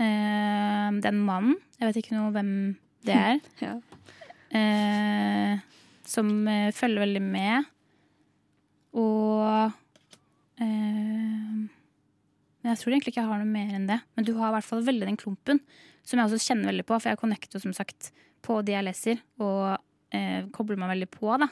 [0.00, 1.54] Eh, en mann.
[1.78, 2.50] Jeg vet ikke noe hvem
[3.06, 3.38] det er.
[3.64, 3.76] Ja.
[4.54, 5.62] Eh,
[6.06, 7.70] som eh, følger veldig med.
[8.94, 9.72] Og
[10.62, 11.54] eh,
[12.62, 13.98] Men jeg tror egentlig ikke jeg har noe mer enn det.
[14.14, 15.60] Men du har i hvert fall veldig den klumpen,
[16.04, 17.00] som jeg også kjenner veldig på.
[17.00, 18.12] For jeg connecter som sagt
[18.44, 19.78] på det jeg leser, og
[20.14, 21.32] eh, kobler meg veldig på.
[21.40, 21.48] da.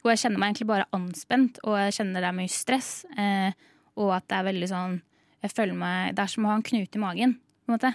[0.00, 2.90] Og jeg kjenner meg egentlig bare anspent, og jeg kjenner det er mye stress.
[3.20, 3.52] Eh,
[4.00, 4.98] og at det er veldig sånn
[5.40, 7.38] jeg føler meg, Det er som å ha en knute i magen.
[7.64, 7.94] på en måte.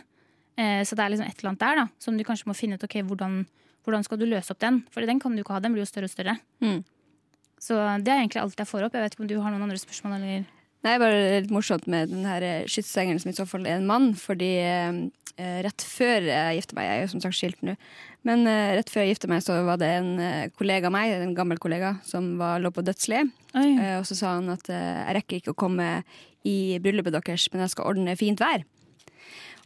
[0.57, 2.75] Eh, så det er liksom et eller annet der da, som du kanskje må finne
[2.75, 3.45] ut ok, hvordan,
[3.83, 4.83] hvordan skal du løse opp den.
[4.89, 6.37] For den kan du ikke ha, den blir jo større og større.
[6.63, 6.83] Mm.
[7.59, 8.95] Så det er egentlig alt jeg får opp.
[8.95, 10.19] Jeg vet ikke om du har noen andre spørsmål?
[10.21, 10.45] eller...
[10.85, 13.87] Nei, bare litt morsomt med den her eh, skytsengelen som i så fall er en
[13.89, 14.11] mann.
[14.13, 14.99] Fordi eh,
[15.65, 17.73] rett før jeg gifta meg, jeg er jo som sagt skilt nå,
[18.27, 21.15] men eh, rett før jeg gifta meg, så var det en eh, kollega av meg,
[21.17, 23.33] en gammel kollega, som var, lå på dødsleiet.
[23.57, 25.89] Eh, og så sa han at eh, jeg rekker ikke å komme
[26.45, 28.63] i bryllupet deres, men jeg skal ordne fint vær.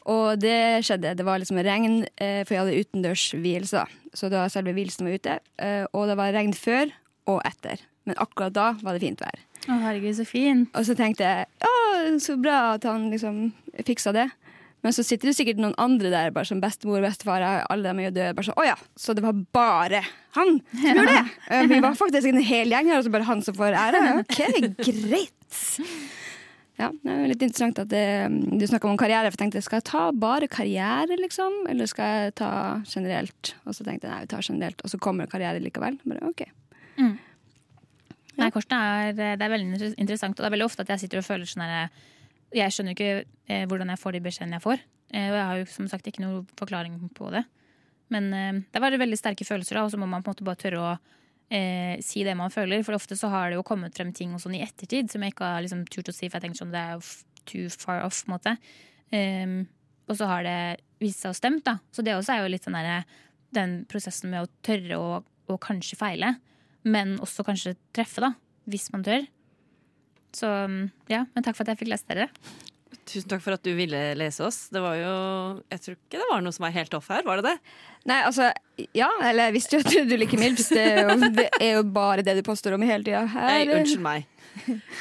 [0.09, 1.11] Og det skjedde.
[1.19, 3.83] Det var liksom regn, eh, for jeg hadde utendørsvielse.
[4.17, 5.35] Så da selve vielsen var ute.
[5.61, 6.89] Eh, og det var regn før
[7.29, 7.83] og etter.
[8.07, 9.43] Men akkurat da var det fint vær.
[9.67, 10.69] Å, herregud, så fint.
[10.73, 11.73] Og så tenkte jeg å,
[12.23, 13.49] så bra at han liksom
[13.85, 14.29] fiksa det.
[14.81, 17.43] Men så sitter det sikkert noen andre der, bare som bestemor bestefar.
[17.69, 18.33] Alle dem er jo døde.
[18.37, 19.99] Bare sånn, å ja, så det var bare
[20.37, 21.25] han som gjorde det!
[21.51, 24.01] Eh, Vi var faktisk en hel gjeng her, og så bare han som får ære.
[24.23, 24.39] OK,
[24.79, 25.59] greit.
[26.79, 28.03] Ja, det er litt interessant at det,
[28.55, 29.27] du snakker om karriere.
[29.27, 31.65] For jeg tenkte, skal jeg ta bare karriere, liksom?
[31.71, 32.51] Eller skal jeg ta
[32.87, 33.51] generelt?
[33.65, 34.85] Og så tenkte jeg nei, vi tar generelt.
[34.85, 35.99] Og så kommer karriere likevel.
[36.07, 36.45] Bare OK.
[38.39, 41.19] Nei, Korsten er, det er veldig interessant, og det er veldig ofte at jeg sitter
[41.19, 41.89] og føler sånn her
[42.55, 44.83] Jeg skjønner ikke eh, hvordan jeg får de beskjedene jeg får.
[45.11, 47.43] Eh, og jeg har jo som sagt ikke noen forklaring på det.
[48.13, 50.47] Men eh, det var veldig sterke følelser, da, og så må man på en måte
[50.47, 50.93] bare tørre å
[51.49, 52.83] eh, si det man føler.
[52.85, 55.35] For ofte så har det jo kommet frem ting og sånn i ettertid som jeg
[55.35, 57.03] ikke har liksom turt å si, for jeg tenker sånn det er jo
[57.49, 58.23] too far off.
[58.25, 58.55] på måte.
[59.09, 59.63] Um,
[60.09, 60.59] og så har det
[61.01, 61.79] vist seg å stemt, da.
[61.93, 63.01] Så det også er jo litt sånn derre
[63.55, 65.19] den prosessen med å tørre å,
[65.49, 66.35] å kanskje feile,
[66.85, 68.33] men også kanskje treffe, da.
[68.69, 69.23] Hvis man tør.
[70.35, 70.49] Så
[71.09, 72.27] ja, men takk for at jeg fikk lest dere.
[73.09, 74.67] Tusen takk for at du ville lese oss.
[74.73, 75.13] Det var jo
[75.69, 77.57] Jeg tror ikke det var noe som var helt off her, var det det?
[78.09, 78.47] Nei, altså,
[78.95, 80.69] ja, eller jeg visste jo at du liker Milps.
[80.71, 83.25] Det, er jo- det er jo bare det du påstår om hele tida.
[83.33, 84.27] Nei, unnskyld meg.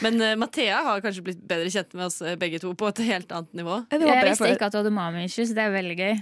[0.05, 3.01] Men uh, Mathea har kanskje blitt bedre kjent med oss eh, begge to på et
[3.09, 3.79] helt annet nivå.
[3.91, 6.15] Jeg jeg visste ikke at du hadde mami issues, det er veldig gøy.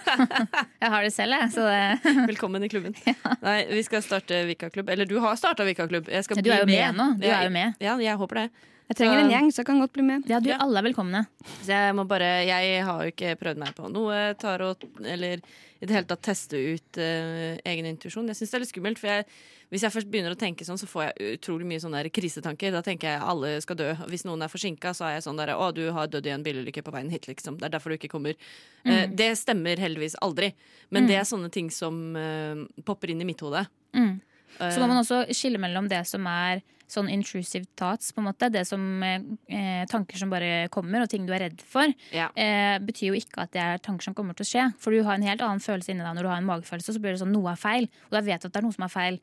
[0.82, 1.50] jeg har det selv, jeg.
[1.54, 2.96] Så det, Velkommen i klubben.
[3.42, 4.90] Nei, Vi skal starte Vika-klubb.
[4.92, 6.10] Eller du har starta Vika-klubb.
[6.12, 7.08] Jeg skal du er jo med, med nå.
[7.20, 7.76] Du Jeg- er jo med.
[7.80, 8.48] Ja, jeg håper det.
[8.86, 10.28] Jeg trenger en gjeng, så jeg kan godt bli med.
[10.30, 10.60] Ja, du, Ja.
[10.62, 11.26] alle er velkomne.
[11.64, 15.42] Så jeg må bare Jeg har jo ikke prøvd meg på noe tarot, eller
[15.82, 18.26] i det hele tatt teste ut uh, egen intuisjon.
[18.30, 19.26] Jeg syns det er litt skummelt, for jeg,
[19.74, 22.70] hvis jeg først begynner å tenke sånn, så får jeg utrolig mye sånne der krisetanker.
[22.72, 23.88] Da tenker jeg alle skal dø.
[24.08, 26.46] Hvis noen er forsinka, så er jeg sånn der Å, du har dødd i en
[26.46, 27.58] bilulykke på veien hit, liksom.
[27.58, 28.38] Det er derfor du ikke kommer.
[28.86, 30.54] Eh, det stemmer heldigvis aldri.
[30.94, 33.66] Men det er sånne ting som uh, popper inn i mitt hode.
[33.92, 34.20] Mm.
[34.56, 38.50] Så må man også skille mellom det som er sånn intrusive thoughts, på en måte.
[38.52, 41.90] Det som eh, tanker som bare kommer, og ting du er redd for.
[42.14, 42.28] ja.
[42.34, 44.66] Eh, betyr jo ikke at det er tanker som kommer til å skje.
[44.82, 47.02] For du har en helt annen følelse inni deg når du har en magefølelse, så
[47.02, 47.90] blir det sånn noe er feil.
[48.08, 49.18] Og da vet du at det er noe som er feil.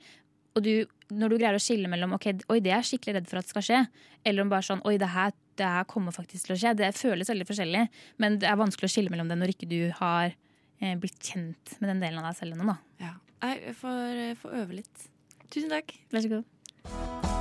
[0.53, 0.73] Og du,
[1.13, 3.47] når du greier å skille mellom ok, oi, det er jeg skikkelig redd for at
[3.47, 3.81] det skal skje,
[4.29, 6.75] eller om bare sånn oi, det her, det her kommer faktisk til å skje.
[6.77, 7.83] Det føles veldig forskjellig,
[8.21, 11.77] men det er vanskelig å skille mellom det når ikke du har eh, blitt kjent
[11.79, 12.75] med den delen av deg selv ennå.
[12.75, 13.07] da.
[13.07, 13.15] ja.
[13.43, 15.05] Jeg får, jeg får øve litt.
[15.49, 15.97] Tusen takk.
[16.13, 17.32] Vær så god.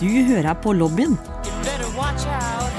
[0.00, 2.72] Du hører på lobbyen You better watch out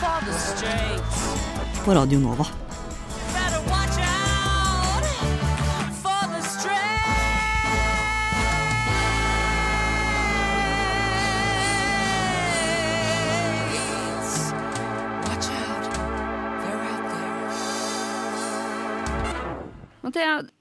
[0.00, 1.84] for the strays.
[1.84, 2.44] på Radio Nova.
[20.12, 20.52] Better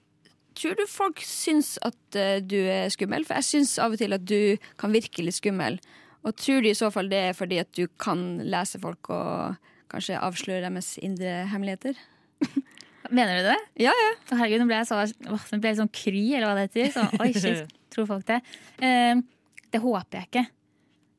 [0.62, 3.26] tror du folk syns at eh, du er skummel?
[3.28, 5.80] For jeg syns av og til at du kan virke litt skummel.
[6.22, 9.58] Og tror du i så fall det er fordi at du kan lese folk og
[9.92, 11.98] kanskje avsløre deres indre hemmeligheter?
[13.12, 13.60] Mener du det?
[13.88, 14.14] Ja, ja.
[14.30, 16.68] Å, Herregud, nå ble jeg så, åh, nå ble jeg sånn kry, eller hva det
[16.70, 16.92] heter.
[16.94, 18.40] Så, oi, shit, tror folk det?
[18.86, 19.18] Eh,
[19.74, 20.46] det håper jeg ikke.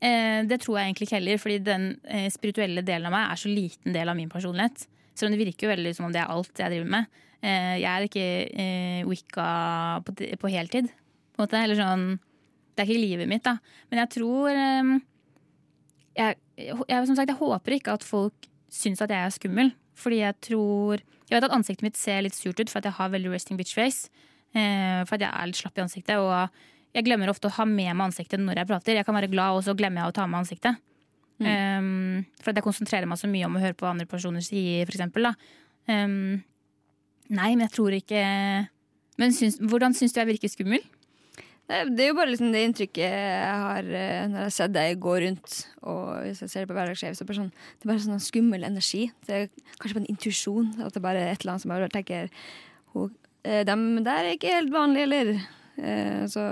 [0.02, 3.42] Eh, det tror jeg egentlig ikke heller, fordi den eh, spirituelle delen av meg er
[3.42, 4.86] så liten del av min personlighet.
[5.12, 7.20] Selv om det virker jo veldig som om det er alt jeg driver med.
[7.42, 8.26] Eh, jeg er ikke
[8.64, 9.46] eh, wicca
[10.06, 10.90] på, på heltid,
[11.34, 11.58] på måte.
[11.58, 12.06] Eller sånn
[12.72, 13.56] Det er ikke livet mitt, da.
[13.90, 14.92] Men jeg tror eh,
[16.18, 19.72] jeg, jeg, Som sagt, jeg håper ikke at folk syns at jeg er skummel.
[19.98, 22.98] Fordi jeg tror Jeg vet at ansiktet mitt ser litt surt ut for at jeg
[22.98, 24.12] har veldig resting bitch face.
[24.52, 26.20] Eh, for at jeg er litt slapp i ansiktet.
[26.20, 28.98] Og jeg glemmer ofte å ha med meg ansiktet når jeg prater.
[29.00, 30.80] Jeg kan være glad, og så glemmer jeg å ta med ansiktet.
[31.42, 31.48] Mm.
[31.48, 34.44] Um, for at jeg konsentrerer meg så mye om å høre på hva andre personer
[34.44, 34.90] sier.
[34.92, 35.32] Da.
[35.88, 36.42] Um,
[37.32, 38.22] nei, men jeg tror ikke
[39.20, 40.82] Men syns, hvordan syns du jeg virker skummel?
[41.72, 44.98] Det er jo bare liksom det inntrykket jeg har eh, når jeg har sett deg
[45.00, 45.54] gå rundt.
[45.88, 48.02] Og hvis jeg ser det på Hverdagsskjev, så er det bare sånn, det er bare
[48.04, 49.02] sånn skummel energi.
[49.24, 49.46] Det er
[49.78, 50.68] kanskje bare en intuisjon.
[50.84, 52.28] At det bare er et eller annet som jeg bare tenker
[52.92, 53.06] «Ho,
[53.46, 55.32] eh, Dem der er ikke helt vanlige, eller?
[55.78, 56.44] Eh, Så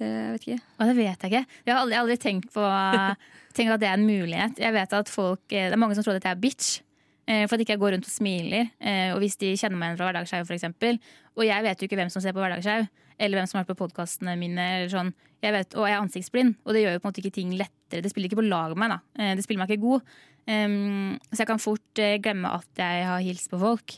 [0.00, 0.64] det vet jeg ikke.
[0.80, 1.44] Og det vet jeg ikke.
[1.68, 2.64] Jeg har aldri, aldri tenkt på
[3.54, 4.58] tenkt at det er en mulighet.
[4.64, 6.80] Jeg vet at folk, Det er mange som tror at jeg er bitch.
[7.26, 8.70] Eh, For at ikke jeg går rundt og smiler.
[8.80, 10.98] eh, Og hvis de kjenner meg igjen fra Hverdagsskjau, f.eks.
[11.36, 12.86] Og jeg vet jo ikke hvem som ser på Hverdagsskjau,
[13.18, 14.60] eller hvem som har vært på podkastene mine.
[14.78, 15.12] Eller sånn.
[15.42, 17.50] jeg vet, og jeg er ansiktsblind, og det gjør jo på en måte ikke ting
[17.58, 18.02] lettere.
[18.02, 18.88] Det spiller ikke på lag med meg.
[18.94, 19.00] da.
[19.22, 20.00] Eh, Det spiller meg ikke god.
[20.46, 23.94] Så jeg kan fort glemme at jeg har hilst på folk.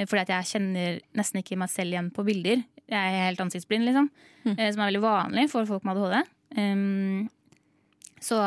[0.00, 2.62] Fordi at jeg kjenner nesten ikke meg selv igjen på bilder.
[2.88, 4.08] Jeg er helt ansiktsblind, liksom.
[4.46, 4.54] Mm.
[4.56, 7.28] Som er veldig vanlig for folk med ADHD.
[8.20, 8.38] Så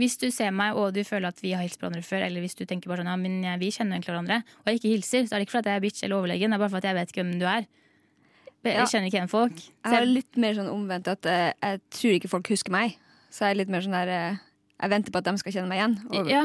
[0.00, 2.40] hvis du ser meg og du føler at vi har hilst på hverandre før, eller
[2.44, 5.26] hvis du tenker bare sånn, ja, men vi kjenner egentlig hverandre, og jeg ikke hilser,
[5.28, 6.98] så er det ikke fordi jeg er bitch eller overlegen, det er bare fordi jeg
[7.00, 7.68] vet ikke hvem du er.
[8.62, 8.84] Jeg Ja.
[8.86, 9.56] kjenner ikke igjen folk.
[9.58, 12.96] Så Jeg har litt mer sånn omvendt at uh, jeg tror ikke folk husker meg.
[13.28, 14.38] Så jeg er litt mer sånn der uh,
[14.82, 15.96] Jeg venter på at de skal kjenne meg igjen.
[16.10, 16.44] Og, ja.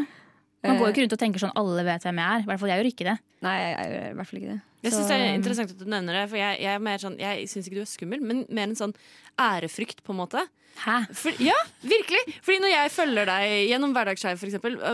[0.65, 2.41] Man går jo eh, ikke rundt og tenker sånn alle vet hvem jeg er.
[2.41, 3.17] I hvert fall jeg gjør ikke det.
[3.45, 4.61] Nei, jeg, gjør i hvert fall ikke det.
[4.83, 7.69] Jeg syns det er interessant at du nevner det, for jeg, jeg sånn Jeg syns
[7.69, 8.93] ikke du er skummel, men mer en sånn
[9.41, 10.43] ærefrykt, på en måte.
[10.77, 10.97] Hæ?
[11.17, 12.19] For, ja, virkelig!
[12.45, 13.93] Fordi når jeg følger deg gjennom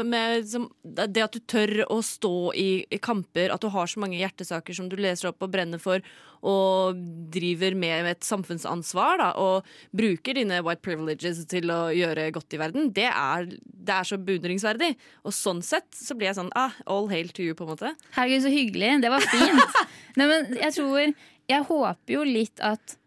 [0.08, 4.00] med som, det at du tør å stå i, i kamper, at du har så
[4.04, 6.04] mange hjertesaker som du leser opp og brenner for,
[6.44, 7.00] og
[7.32, 12.60] driver med et samfunnsansvar, da, og bruker dine white privileges til å gjøre godt i
[12.60, 14.94] verden, det er, det er så beundringsverdig.
[15.24, 17.94] Og sånn sett så blir jeg sånn ah, all hail to you, på en måte.
[18.18, 18.98] Herregud, så hyggelig.
[19.04, 19.80] Det var fint.
[20.20, 21.16] Nei, men jeg tror
[21.50, 22.98] Jeg håper jo litt at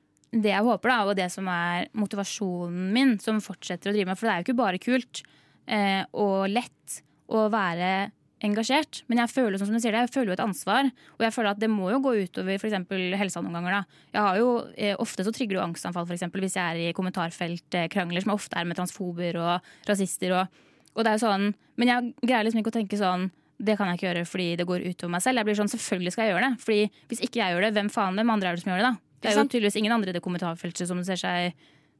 [0.42, 4.18] det jeg håper, da, og det som er motivasjonen min, som fortsetter å drive med
[4.18, 5.22] For det er jo ikke bare kult
[5.70, 8.10] eh, og lett å være
[8.44, 9.02] engasjert.
[9.08, 10.90] Men jeg føler som du sier det, jeg føler jo et ansvar.
[11.16, 12.76] Og jeg føler at det må jo gå utover f.eks.
[13.20, 13.78] helsa noen ganger.
[13.78, 14.02] da.
[14.12, 16.90] Jeg har jo, eh, Ofte så trigger det jo angstanfall for eksempel, hvis jeg er
[16.90, 20.36] i kommentarfeltkrangler, som jeg ofte er med transfober og rasister.
[20.36, 20.62] Og,
[20.94, 23.88] og det er jo sånn, Men jeg greier liksom ikke å tenke sånn det kan
[23.88, 25.40] jeg ikke gjøre fordi det går utover meg selv.
[25.40, 26.60] Jeg blir sånn, Selvfølgelig skal jeg gjøre det.
[26.60, 28.90] Fordi Hvis ikke jeg gjør det, hvem faen hvem andre er det som gjør det?
[28.90, 29.05] da?
[29.26, 31.56] Det er jo tydeligvis ingen andre i det kommentarfeltet som ser seg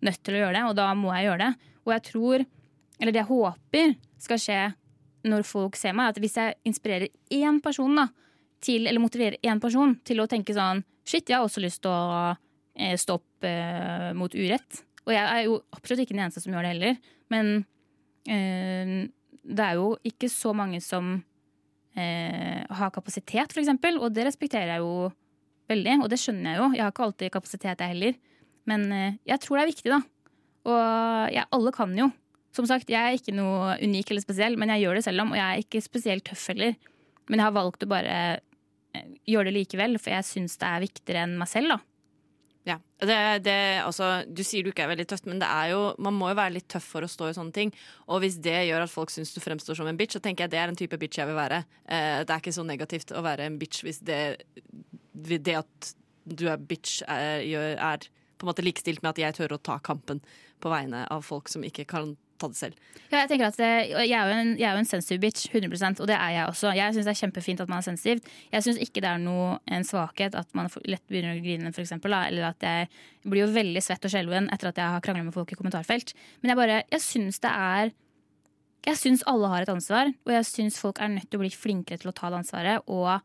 [0.07, 1.73] nødt til å gjøre det, og da må jeg gjøre det.
[1.87, 2.45] Og jeg tror,
[3.01, 4.61] eller det jeg håper skal skje
[5.27, 8.09] når folk ser meg, at hvis jeg inspirerer én person da,
[8.63, 11.93] til, eller motiverer én person til å tenke sånn Shit, jeg har også lyst til
[11.95, 12.33] å
[12.75, 14.81] eh, stå opp eh, mot urett.
[15.07, 16.97] Og jeg er jo absolutt ikke den eneste som gjør det heller.
[17.31, 17.51] Men
[18.27, 19.07] eh,
[19.47, 21.13] det er jo ikke så mange som
[21.95, 24.01] eh, har kapasitet, for eksempel.
[24.03, 25.13] Og det respekterer jeg jo
[25.71, 26.69] veldig, og det skjønner jeg jo.
[26.77, 28.21] Jeg har ikke alltid kapasitet, jeg heller.
[28.71, 30.01] Men eh, jeg tror det er viktig, da.
[30.67, 32.11] Og jeg, alle kan jo.
[32.57, 35.35] Som sagt, jeg er ikke noe unik eller spesiell, men jeg gjør det selv om,
[35.35, 36.79] og jeg er ikke spesielt tøff heller.
[37.29, 38.17] Men jeg har valgt å bare
[38.97, 41.83] eh, gjøre det likevel, for jeg syns det er viktigere enn meg selv, da.
[42.67, 45.83] Ja, det, det, altså, Du sier du ikke er veldig tøff, men det er jo,
[46.03, 47.71] man må jo være litt tøff for å stå i sånne ting.
[48.11, 50.55] Og hvis det gjør at folk syns du fremstår som en bitch, så tenker jeg
[50.57, 51.61] det er en type bitch jeg vil være.
[51.87, 54.19] Eh, det er ikke så negativt å være en bitch hvis det,
[55.17, 55.95] det at
[56.27, 58.07] du er bitch er, er
[58.37, 60.21] på en måte likestilt med at jeg tør å ta kampen
[60.61, 62.81] på vegne av folk som ikke kan ta det selv.
[63.09, 66.03] Ja, jeg at det, jeg, er jo en, jeg er jo en sensitiv bitch, 100%
[66.05, 66.73] og det er jeg også.
[66.77, 68.33] Jeg syns det er kjempefint at man er sensitiv.
[68.53, 71.85] Jeg syns ikke det er noe en svakhet at man lett begynner å grine, for
[71.85, 72.91] eksempel, da, eller at jeg
[73.25, 76.13] blir jo veldig svett og skjelven etter at jeg har krangla med folk i kommentarfelt.
[76.43, 77.95] Men jeg bare, jeg syns det er
[78.87, 81.49] Jeg syns alle har et ansvar, og jeg syns folk er nødt til å bli
[81.51, 82.85] flinkere til å ta det ansvaret.
[82.87, 83.19] Og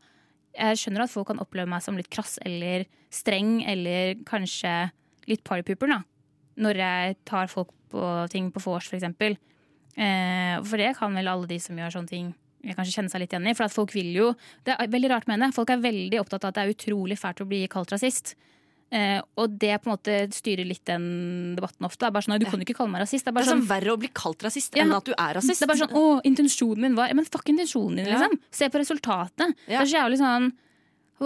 [0.52, 4.90] jeg skjønner at folk kan oppleve meg som litt krass eller streng eller kanskje
[5.30, 5.94] litt partypooper.
[6.60, 9.36] Når jeg tar folk på ting på vors, for eksempel.
[9.96, 12.30] Eh, for det kan vel alle de som gjør sånne ting,
[12.62, 13.56] kanskje kjenne seg litt igjen i.
[13.56, 14.32] For at folk vil jo
[14.64, 15.52] Det er veldig rart med det.
[15.56, 18.34] Folk er veldig opptatt av at det er utrolig fælt å bli kalt rasist.
[18.92, 22.02] Eh, og det på en måte styrer litt den debatten ofte.
[22.02, 23.24] Det er bare sånn, Du kan jo ikke kalle meg rasist.
[23.24, 24.84] Det er Det er sånn, sånn verre å bli kalt rasist Ja.
[24.84, 25.60] enn at du er rasist.
[25.60, 28.18] det er bare sånn, å, intensjonen min var ja, Men fuck intensjonen din, Ja.
[28.18, 28.38] liksom.
[28.50, 29.56] Se på resultatet.
[29.66, 30.52] Det er så jævlig sånn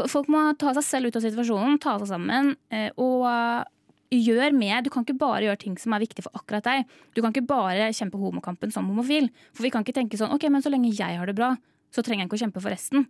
[0.06, 3.64] Folk må ta seg selv ut av situasjonen, ta seg sammen eh, og uh,
[4.12, 4.82] gjør mer.
[4.82, 6.84] Du kan ikke bare gjøre ting som er viktig for akkurat deg.
[7.14, 9.30] Du kan ikke bare kjempe homokampen som homofil.
[9.54, 11.56] For vi kan ikke tenke sånn OK, men så lenge jeg har det bra,
[11.90, 13.06] så trenger jeg ikke å kjempe for resten.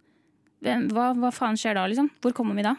[0.63, 2.09] Hva, hva faen skjer da, liksom?
[2.23, 2.77] Hvor kommer vi da?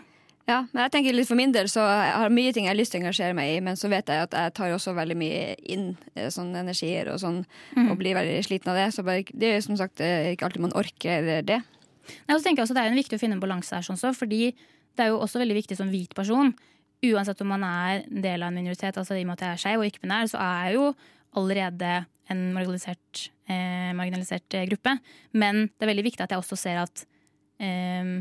[0.48, 2.78] Ja, men jeg tenker litt for min del så jeg har mye ting jeg har
[2.80, 5.18] lyst til å engasjere meg i, men så vet jeg at jeg tar også veldig
[5.20, 7.42] mye inn sånne energier og sånn,
[7.76, 7.90] mm.
[7.92, 8.86] og blir veldig sliten av det.
[8.96, 11.60] Så bare, det er som sagt eh, ikke alltid man orker det.
[11.60, 13.84] Nei, og så tenker jeg også Det er jo viktig å finne en balanse her,
[13.84, 14.54] sånn så, fordi
[14.98, 16.54] det er jo også veldig viktig som hvit person.
[17.06, 19.58] Uansett om man er en del av en minoritet, altså i og med at jeg
[19.58, 20.88] er skeiv og ikke-binær, så er jeg jo
[21.38, 21.92] allerede
[22.32, 24.96] en marginalisert, eh, marginalisert eh, gruppe.
[25.36, 27.04] Men det er veldig viktig at jeg også ser at
[27.60, 28.16] eh,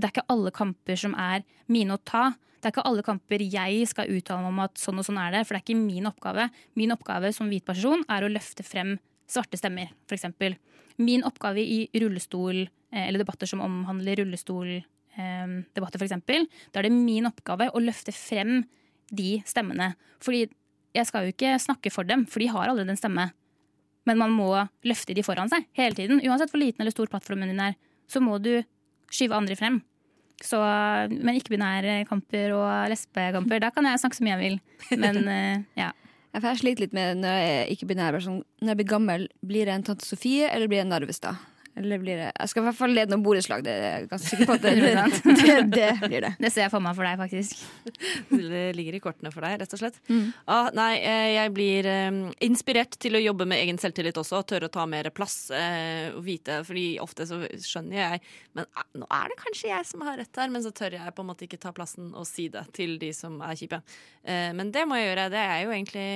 [0.00, 2.30] det er ikke alle kamper som er mine å ta.
[2.60, 5.36] Det er ikke alle kamper jeg skal uttale meg om at sånn og sånn er
[5.36, 6.48] det, for det er ikke min oppgave.
[6.76, 8.98] Min oppgave som hvit person er å løfte frem
[9.30, 10.26] svarte stemmer, f.eks.
[11.00, 16.16] Min oppgave i rullestol, eh, eller debatter som omhandler rullestoldebatter, f.eks.,
[16.72, 18.64] da er det min oppgave å løfte frem
[19.10, 19.92] de stemmene.
[20.22, 20.46] Fordi
[20.96, 23.30] jeg skal jo ikke snakke for dem, for de har allerede en stemme.
[24.08, 24.50] Men man må
[24.86, 26.22] løfte de foran seg hele tiden.
[26.24, 27.76] Uansett hvor liten eller stor plattformen din er,
[28.10, 28.56] så må du
[29.10, 29.80] skyve andre frem.
[30.40, 30.60] Så,
[31.10, 34.60] men ikke-binære kamper og lesbekamper, da kan jeg snakke så mye jeg vil.
[35.02, 35.90] Men eh, ja.
[36.30, 38.20] Jeg får slite litt med når jeg er ikke binær.
[38.22, 41.49] Sånn, når jeg blir gammel, blir jeg en tante Sofie eller blir jeg en Narvestad?
[41.78, 44.30] Eller blir det jeg skal i hvert fall lede noen borettslag, det er jeg ganske
[44.32, 44.56] sikker på.
[44.56, 44.94] at det, det,
[45.40, 46.32] det, det blir det.
[46.42, 47.62] Det ser jeg for meg for deg, faktisk.
[48.50, 49.98] Det ligger i kortene for deg, rett og slett.
[50.50, 52.08] Ah, nei, eh, jeg blir eh,
[52.46, 56.10] inspirert til å jobbe med egen selvtillit også, og tørre å ta mer plass eh,
[56.14, 58.22] og vite, fordi ofte så skjønner jeg
[58.58, 61.14] Men ah, nå er det kanskje jeg som har rett her, men så tør jeg
[61.16, 63.82] på en måte ikke ta plassen og si det til de som er kjipe.
[64.24, 65.30] Eh, men det må jeg gjøre.
[65.32, 66.08] Det er jo egentlig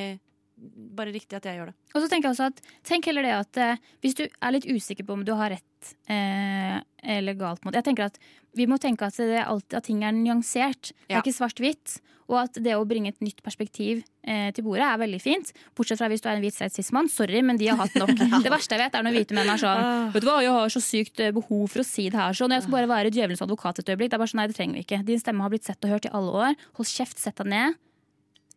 [0.57, 1.77] bare riktig at jeg gjør det.
[1.95, 4.69] Og så tenker jeg også at Tenk heller det at eh, hvis du er litt
[4.71, 6.79] usikker på om du har rett eh,
[7.17, 7.81] eller galt måte.
[7.81, 8.19] Jeg tenker at
[8.55, 10.93] Vi må tenke at, det er alltid, at ting er nyansert.
[11.09, 11.99] Det er ikke svart-hvitt.
[12.31, 15.51] Og at det å bringe et nytt perspektiv eh, til bordet er veldig fint.
[15.77, 17.11] Bortsett fra hvis du er en hvit cis-mann.
[17.13, 18.15] Sorry, men de har hatt nok.
[18.47, 20.73] Det verste jeg vet, er når hvite menn er sånn Vet du hva, jeg har
[20.73, 22.55] så sykt eh, behov for å si det her sånn.
[22.57, 24.15] Jeg skal bare være djevelens advokat et øyeblikk.
[24.15, 25.03] Det er bare sånn, nei, det trenger vi ikke.
[25.11, 26.63] Din stemme har blitt sett og hørt i alle år.
[26.79, 27.81] Hold kjeft, sett deg ned.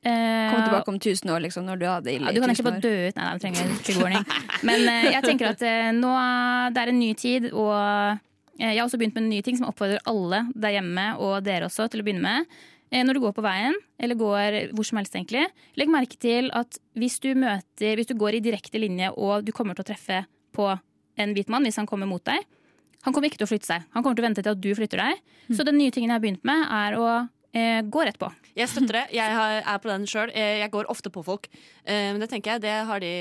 [0.08, 2.53] Eh, Kom tilbake om tusen år, liksom, når du har det ille ja, du kan
[2.53, 3.18] ikke bare dø ut.
[3.18, 4.26] Nei, nei, du trenger warning.
[4.70, 6.14] Men eh, jeg tenker at eh, nå
[6.76, 8.24] det er en ny tid, og eh,
[8.62, 11.68] jeg har også begynt med en ny ting som oppfordrer alle der hjemme og dere
[11.70, 12.58] også til å begynne med.
[12.89, 15.43] Eh, når du går på veien, eller går hvor som helst, egentlig,
[15.78, 19.51] legg merke til at hvis du møter Hvis du går i direkte linje og du
[19.51, 20.22] kommer til å treffe
[20.55, 20.70] på
[21.18, 22.45] en hvit mann hvis han kommer mot deg,
[23.03, 23.84] han kommer ikke til å flytte seg.
[23.93, 25.20] Han kommer til å vente til at du flytter deg.
[25.53, 27.05] Så den nye tingen jeg har begynt med, er å
[27.55, 28.28] eh, gå rett på.
[28.58, 29.05] Jeg støtter det.
[29.16, 30.32] Jeg har, er på den sjøl.
[30.34, 31.47] Jeg går ofte på folk.
[31.86, 33.14] Eh, Men det tenker jeg, det, har de,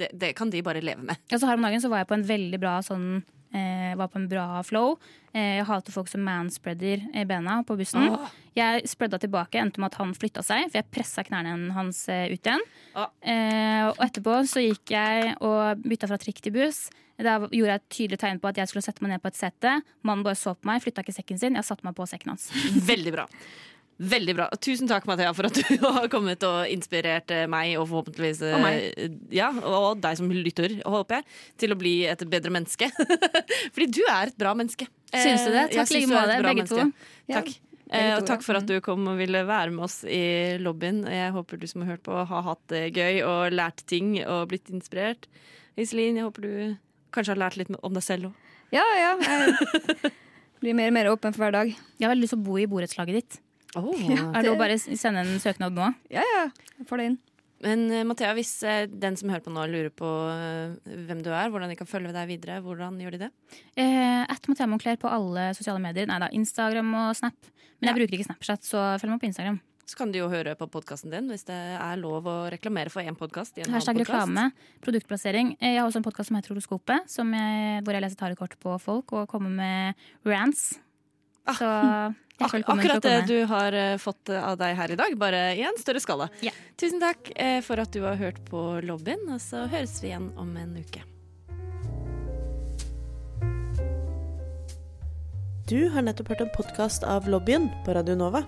[0.00, 1.20] det, det kan de bare leve med.
[1.30, 3.06] Altså, her om dagen så var jeg på en veldig bra sånn
[3.54, 4.96] eh, Var på en bra flow.
[5.34, 8.08] Eh, jeg hater folk som manspreader i bena på bussen.
[8.54, 12.28] Jeg spredda tilbake, endte med at han flytta seg, for jeg pressa knærne hans eh,
[12.30, 12.62] ut igjen.
[12.94, 13.08] Oh.
[13.20, 16.86] Eh, og etterpå så gikk jeg og bytta fra trikk til buss.
[17.18, 19.38] Da gjorde jeg et tydelig tegn på at jeg skulle sette meg ned på et
[19.38, 19.76] sete.
[20.06, 21.58] Mannen bare så på meg, flytta ikke sekken sin.
[21.58, 22.48] Jeg satte meg på sekken hans.
[22.90, 23.26] Veldig bra.
[23.98, 24.46] Veldig bra.
[24.58, 28.54] Tusen takk, Mathea, for at du har kommet og inspirert eh, meg, og forhåpentligvis eh,
[28.56, 29.18] Og meg.
[29.34, 31.28] Ja, og deg som lytter, håper jeg,
[31.62, 32.88] til å bli et bedre menneske.
[33.74, 34.88] Fordi du er et bra menneske.
[35.14, 35.68] Syns du det?
[35.68, 36.80] Eh, Takk i like er måte, bra begge to.
[36.80, 37.14] menneske.
[37.30, 37.54] Ja, Takk.
[37.94, 41.04] Eh, og takk for at du kom og ville være med oss i lobbyen.
[41.06, 44.48] Jeg håper du som har hørt på, har hatt det gøy og lært ting og
[44.50, 45.28] blitt inspirert.
[45.78, 46.54] Iselin, jeg håper du
[47.14, 48.50] kanskje har lært litt om deg selv òg.
[48.74, 49.12] Ja, ja.
[49.22, 50.10] Jeg
[50.64, 51.70] blir mer og mer åpen for hver dag.
[51.70, 53.38] Jeg har veldig lyst til å bo i borettslaget ditt.
[54.34, 55.92] Er det lov å bare sende en søknad nå?
[56.14, 56.44] Ja, ja.
[56.88, 57.18] Får det inn.
[57.64, 61.30] Men eh, Mathea, hvis eh, den som hører på nå lurer på eh, hvem du
[61.32, 63.30] er, hvordan de kan følge deg videre, hvordan gjør de det?
[63.80, 66.08] Eh, At Mathea Moncler på alle sosiale medier.
[66.10, 67.38] Nei da, Instagram og Snap.
[67.80, 69.62] Men jeg bruker ikke Snapchat, så følg meg på Instagram.
[69.84, 73.04] Så kan du jo høre på podkasten din hvis det er lov å reklamere for
[73.04, 73.58] én podkast.
[73.68, 74.46] Hashtag reklame,
[74.84, 75.54] produktplassering.
[75.60, 79.28] Jeg har også en podkast som heter Horoskopet, hvor jeg leser tarotkort på folk og
[79.28, 80.70] kommer med rants.
[81.52, 81.68] Så
[82.42, 85.76] Ak akkurat det du har eh, fått av deg her i dag, bare i en
[85.78, 86.26] større skala.
[86.42, 86.50] Ja.
[86.80, 90.32] Tusen takk eh, for at du har hørt på lobbyen, og så høres vi igjen
[90.40, 91.04] om en uke.
[95.70, 98.42] Du har nettopp hørt en podkast av Lobbyen på Radio Nova.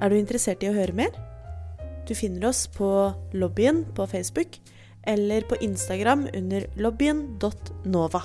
[0.00, 1.12] Er du interessert i å høre mer?
[2.08, 2.88] Du finner oss på
[3.36, 4.56] Lobbyen på Facebook
[5.06, 8.24] eller på Instagram under lobbyen.nova.